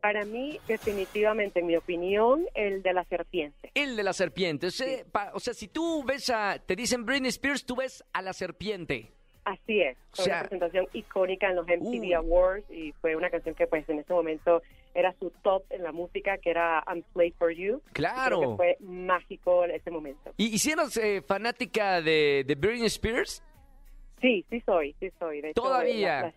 Para 0.08 0.24
mí, 0.24 0.58
definitivamente, 0.70 1.60
en 1.60 1.66
mi 1.68 1.76
opinión, 1.76 2.46
el 2.54 2.82
de 2.82 2.94
la 2.94 3.04
serpiente. 3.04 3.72
El 3.74 3.98
de 3.98 4.04
la 4.04 4.14
serpiente. 4.14 4.68
O 4.68 4.72
sea, 4.72 5.04
pa- 5.12 5.32
o 5.34 5.40
sea, 5.42 5.54
si 5.54 5.68
tú 5.68 6.02
ves 6.06 6.30
a... 6.30 6.60
Te 6.66 6.78
dicen 6.78 7.06
Britney 7.06 7.28
Spears, 7.28 7.66
tú 7.66 7.76
ves 7.76 8.06
a 8.14 8.22
la 8.22 8.32
serpiente. 8.32 9.12
Así 9.44 9.82
es, 9.82 9.98
O 10.14 10.16
fue 10.16 10.26
sea- 10.26 10.34
una 10.36 10.42
presentación 10.44 10.88
icónica 10.94 11.50
en 11.50 11.58
los 11.58 11.68
MTV 11.68 12.14
Uh. 12.14 12.16
Awards 12.20 12.72
y 12.72 12.94
fue 13.02 13.18
una 13.18 13.30
canción 13.30 13.54
que 13.54 13.68
pues 13.68 13.88
en 13.90 14.00
ese 14.00 14.14
momento 14.14 14.62
era 14.96 15.14
su 15.20 15.30
top 15.44 15.64
en 15.72 15.84
la 15.84 15.92
música, 15.92 16.38
que 16.38 16.52
era 16.52 16.82
I'm 16.88 17.04
Slave 17.12 17.34
for 17.38 17.52
You. 17.52 17.82
Claro. 17.92 18.38
creo 18.40 18.50
que 18.52 18.56
fue 18.56 18.78
mágico 18.80 19.66
en 19.66 19.72
ese 19.72 19.92
momento. 19.92 20.34
¿Y, 20.38 20.48
y 20.56 20.58
si 20.58 20.72
eres 20.72 20.96
eh, 20.96 21.22
fanática 21.22 22.02
de, 22.02 22.46
de 22.48 22.56
Britney 22.56 22.86
Spears? 22.88 23.44
Sí, 24.22 24.46
sí 24.50 24.62
soy, 24.66 24.96
sí 25.02 25.12
soy. 25.20 25.42
De 25.42 25.50
hecho, 25.50 25.62
Todavía. 25.62 26.34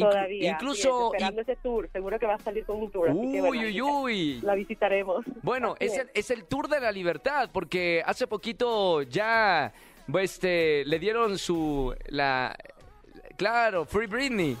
Todavía. 0.00 0.50
incluso- 0.52 1.10
sí, 1.10 1.16
esperando 1.16 1.42
ese 1.42 1.56
tour. 1.56 1.88
Seguro 1.92 2.18
que 2.18 2.26
va 2.26 2.34
a 2.34 2.38
salir 2.38 2.64
con 2.64 2.76
un 2.76 2.90
tour. 2.90 3.08
así 3.10 3.18
que, 3.20 3.26
Uy, 3.26 3.40
bueno, 3.40 3.62
uy, 3.66 3.80
uy. 3.82 4.40
La 4.42 4.54
visitaremos. 4.54 5.24
Bueno, 5.42 5.74
es 5.78 5.96
el, 5.98 6.10
es 6.14 6.30
el 6.30 6.44
Tour 6.44 6.68
de 6.68 6.80
la 6.80 6.90
Libertad, 6.92 7.50
porque 7.52 8.02
hace 8.04 8.26
poquito 8.26 9.02
ya 9.02 9.72
pues, 10.10 10.34
este, 10.34 10.84
le 10.84 10.98
dieron 10.98 11.38
su... 11.38 11.94
la 12.08 12.56
Claro, 13.36 13.84
Free 13.84 14.06
Britney. 14.06 14.56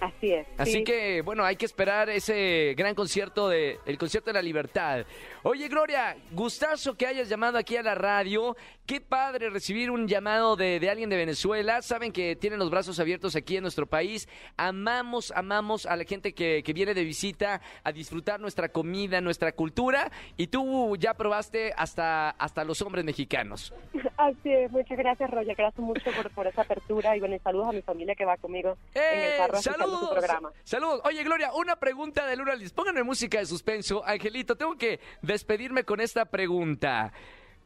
Así 0.00 0.32
es. 0.32 0.46
Así 0.58 0.72
sí. 0.72 0.84
que, 0.84 1.22
bueno, 1.22 1.44
hay 1.44 1.56
que 1.56 1.64
esperar 1.64 2.10
ese 2.10 2.74
gran 2.76 2.94
concierto 2.94 3.48
de 3.48 3.78
el 3.86 3.96
concierto 3.96 4.30
de 4.30 4.34
la 4.34 4.42
libertad. 4.42 5.06
Oye, 5.46 5.68
Gloria, 5.68 6.16
gustazo 6.32 6.96
que 6.96 7.06
hayas 7.06 7.28
llamado 7.28 7.58
aquí 7.58 7.76
a 7.76 7.82
la 7.82 7.94
radio. 7.94 8.56
Qué 8.86 9.02
padre 9.02 9.50
recibir 9.50 9.90
un 9.90 10.08
llamado 10.08 10.56
de, 10.56 10.80
de 10.80 10.88
alguien 10.88 11.10
de 11.10 11.16
Venezuela. 11.16 11.82
Saben 11.82 12.12
que 12.12 12.34
tienen 12.34 12.58
los 12.58 12.70
brazos 12.70 12.98
abiertos 12.98 13.36
aquí 13.36 13.56
en 13.58 13.62
nuestro 13.62 13.86
país. 13.86 14.26
Amamos, 14.56 15.32
amamos 15.36 15.84
a 15.84 15.96
la 15.96 16.04
gente 16.04 16.32
que, 16.32 16.62
que 16.62 16.72
viene 16.72 16.94
de 16.94 17.04
visita 17.04 17.60
a 17.82 17.92
disfrutar 17.92 18.40
nuestra 18.40 18.70
comida, 18.70 19.20
nuestra 19.20 19.52
cultura. 19.52 20.10
Y 20.38 20.46
tú 20.46 20.96
ya 20.96 21.12
probaste 21.12 21.74
hasta, 21.76 22.30
hasta 22.30 22.64
los 22.64 22.80
hombres 22.80 23.04
mexicanos. 23.04 23.74
Así 24.16 24.50
es. 24.50 24.70
Muchas 24.72 24.96
gracias, 24.96 25.30
Roger. 25.30 25.54
Gracias 25.56 25.78
mucho 25.84 26.10
por, 26.12 26.30
por 26.30 26.46
esa 26.46 26.62
apertura. 26.62 27.14
Y 27.18 27.20
bueno, 27.20 27.36
saludos 27.44 27.68
a 27.68 27.72
mi 27.72 27.82
familia 27.82 28.14
que 28.14 28.24
va 28.24 28.38
conmigo 28.38 28.78
en 28.94 29.02
el 29.18 29.32
¡Eh! 29.32 29.34
carro 29.36 29.60
¡Saludos! 29.60 30.10
programa. 30.10 30.52
¡Saludos! 30.62 31.02
Oye, 31.04 31.22
Gloria, 31.22 31.52
una 31.52 31.76
pregunta 31.76 32.26
del 32.26 32.40
1 32.40 32.52
al 32.52 32.58
10. 32.60 32.72
Pónganme 32.72 33.02
música 33.02 33.38
de 33.38 33.44
suspenso. 33.46 34.02
Angelito, 34.06 34.56
tengo 34.56 34.74
que 34.76 35.00
despedirme 35.34 35.84
con 35.84 36.00
esta 36.00 36.24
pregunta. 36.24 37.12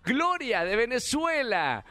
Gloria, 0.05 0.65
de 0.65 0.75
Venezuela, 0.77 1.85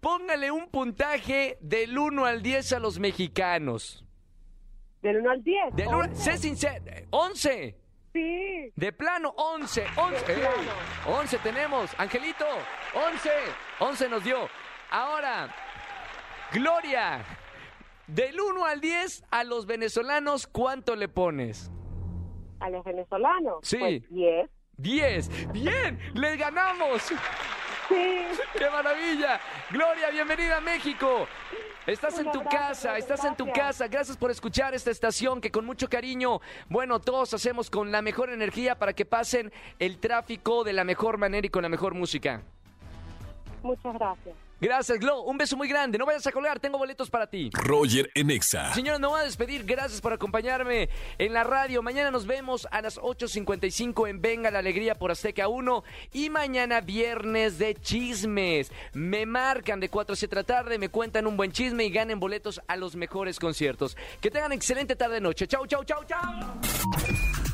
póngale 0.00 0.50
un 0.50 0.68
puntaje 0.70 1.58
del 1.60 1.96
1 1.98 2.24
al 2.26 2.42
10 2.42 2.72
a 2.72 2.78
los 2.80 2.98
mexicanos. 2.98 4.04
Del 5.02 5.18
1 5.18 5.30
al 5.30 5.42
10. 5.44 5.74
Del 5.76 5.88
uno- 5.88 5.98
once. 5.98 6.22
sé 6.32 6.38
sincero, 6.38 6.84
11. 7.10 7.76
Sí. 8.12 8.72
De 8.74 8.92
plano, 8.92 9.32
11, 9.36 9.84
11. 9.96 10.24
De 10.26 10.32
¡Ey! 10.34 10.40
plano. 10.40 11.18
11 11.20 11.38
tenemos. 11.38 11.90
Angelito, 11.98 12.46
11. 13.12 13.30
11 13.80 14.08
nos 14.08 14.24
dio. 14.24 14.48
Ahora, 14.90 15.54
Gloria, 16.52 17.24
del 18.06 18.40
1 18.40 18.64
al 18.64 18.80
10 18.80 19.22
a 19.30 19.44
los 19.44 19.66
venezolanos, 19.66 20.46
¿cuánto 20.46 20.96
le 20.96 21.08
pones? 21.08 21.70
A 22.60 22.70
los 22.70 22.82
venezolanos. 22.84 23.58
Sí. 23.62 23.76
Pues 23.78 24.08
10. 24.10 24.50
10. 24.78 25.52
Bien, 25.52 25.98
les 26.14 26.38
ganamos. 26.38 27.02
Sí. 27.02 27.14
¡Qué 28.56 28.70
maravilla! 28.70 29.40
Gloria, 29.70 30.10
bienvenida 30.10 30.58
a 30.58 30.60
México. 30.60 31.26
Estás 31.86 32.18
en 32.18 32.30
tu 32.30 32.44
casa, 32.44 32.98
estás 32.98 33.24
en 33.24 33.34
tu 33.34 33.50
casa. 33.50 33.88
Gracias 33.88 34.16
por 34.16 34.30
escuchar 34.30 34.74
esta 34.74 34.90
estación 34.90 35.40
que 35.40 35.50
con 35.50 35.64
mucho 35.64 35.88
cariño, 35.88 36.40
bueno, 36.68 37.00
todos 37.00 37.32
hacemos 37.34 37.70
con 37.70 37.90
la 37.90 38.02
mejor 38.02 38.30
energía 38.30 38.78
para 38.78 38.92
que 38.92 39.04
pasen 39.04 39.52
el 39.78 39.98
tráfico 39.98 40.64
de 40.64 40.74
la 40.74 40.84
mejor 40.84 41.18
manera 41.18 41.46
y 41.46 41.50
con 41.50 41.62
la 41.62 41.70
mejor 41.70 41.94
música. 41.94 42.42
Muchas 43.62 43.94
gracias. 43.94 44.47
Gracias, 44.60 44.98
Glo. 44.98 45.22
Un 45.22 45.38
beso 45.38 45.56
muy 45.56 45.68
grande. 45.68 45.98
No 45.98 46.06
vayas 46.06 46.26
a 46.26 46.32
colgar, 46.32 46.58
tengo 46.58 46.78
boletos 46.78 47.10
para 47.10 47.26
ti. 47.26 47.50
Roger 47.52 48.10
en 48.14 48.30
Exa. 48.30 48.74
Señores, 48.74 49.00
me 49.00 49.06
voy 49.06 49.20
a 49.20 49.24
despedir. 49.24 49.64
Gracias 49.64 50.00
por 50.00 50.12
acompañarme 50.12 50.88
en 51.18 51.32
la 51.32 51.44
radio. 51.44 51.82
Mañana 51.82 52.10
nos 52.10 52.26
vemos 52.26 52.66
a 52.70 52.82
las 52.82 52.98
8.55 52.98 54.08
en 54.08 54.20
Venga 54.20 54.50
la 54.50 54.58
Alegría 54.58 54.94
por 54.94 55.10
Azteca 55.10 55.48
1. 55.48 55.84
Y 56.12 56.30
mañana 56.30 56.80
viernes 56.80 57.58
de 57.58 57.74
chismes. 57.74 58.72
Me 58.92 59.26
marcan 59.26 59.80
de 59.80 59.88
4 59.88 60.12
a 60.12 60.16
7 60.16 60.34
de 60.34 60.42
la 60.42 60.46
tarde, 60.46 60.78
me 60.78 60.88
cuentan 60.88 61.26
un 61.26 61.36
buen 61.36 61.52
chisme 61.52 61.84
y 61.84 61.90
ganen 61.90 62.18
boletos 62.18 62.60
a 62.66 62.76
los 62.76 62.96
mejores 62.96 63.38
conciertos. 63.38 63.96
Que 64.20 64.30
tengan 64.30 64.52
excelente 64.52 64.96
tarde-noche. 64.96 65.46
Chau, 65.46 65.66
chau, 65.66 65.84
chau, 65.84 66.04
chau. 66.04 67.37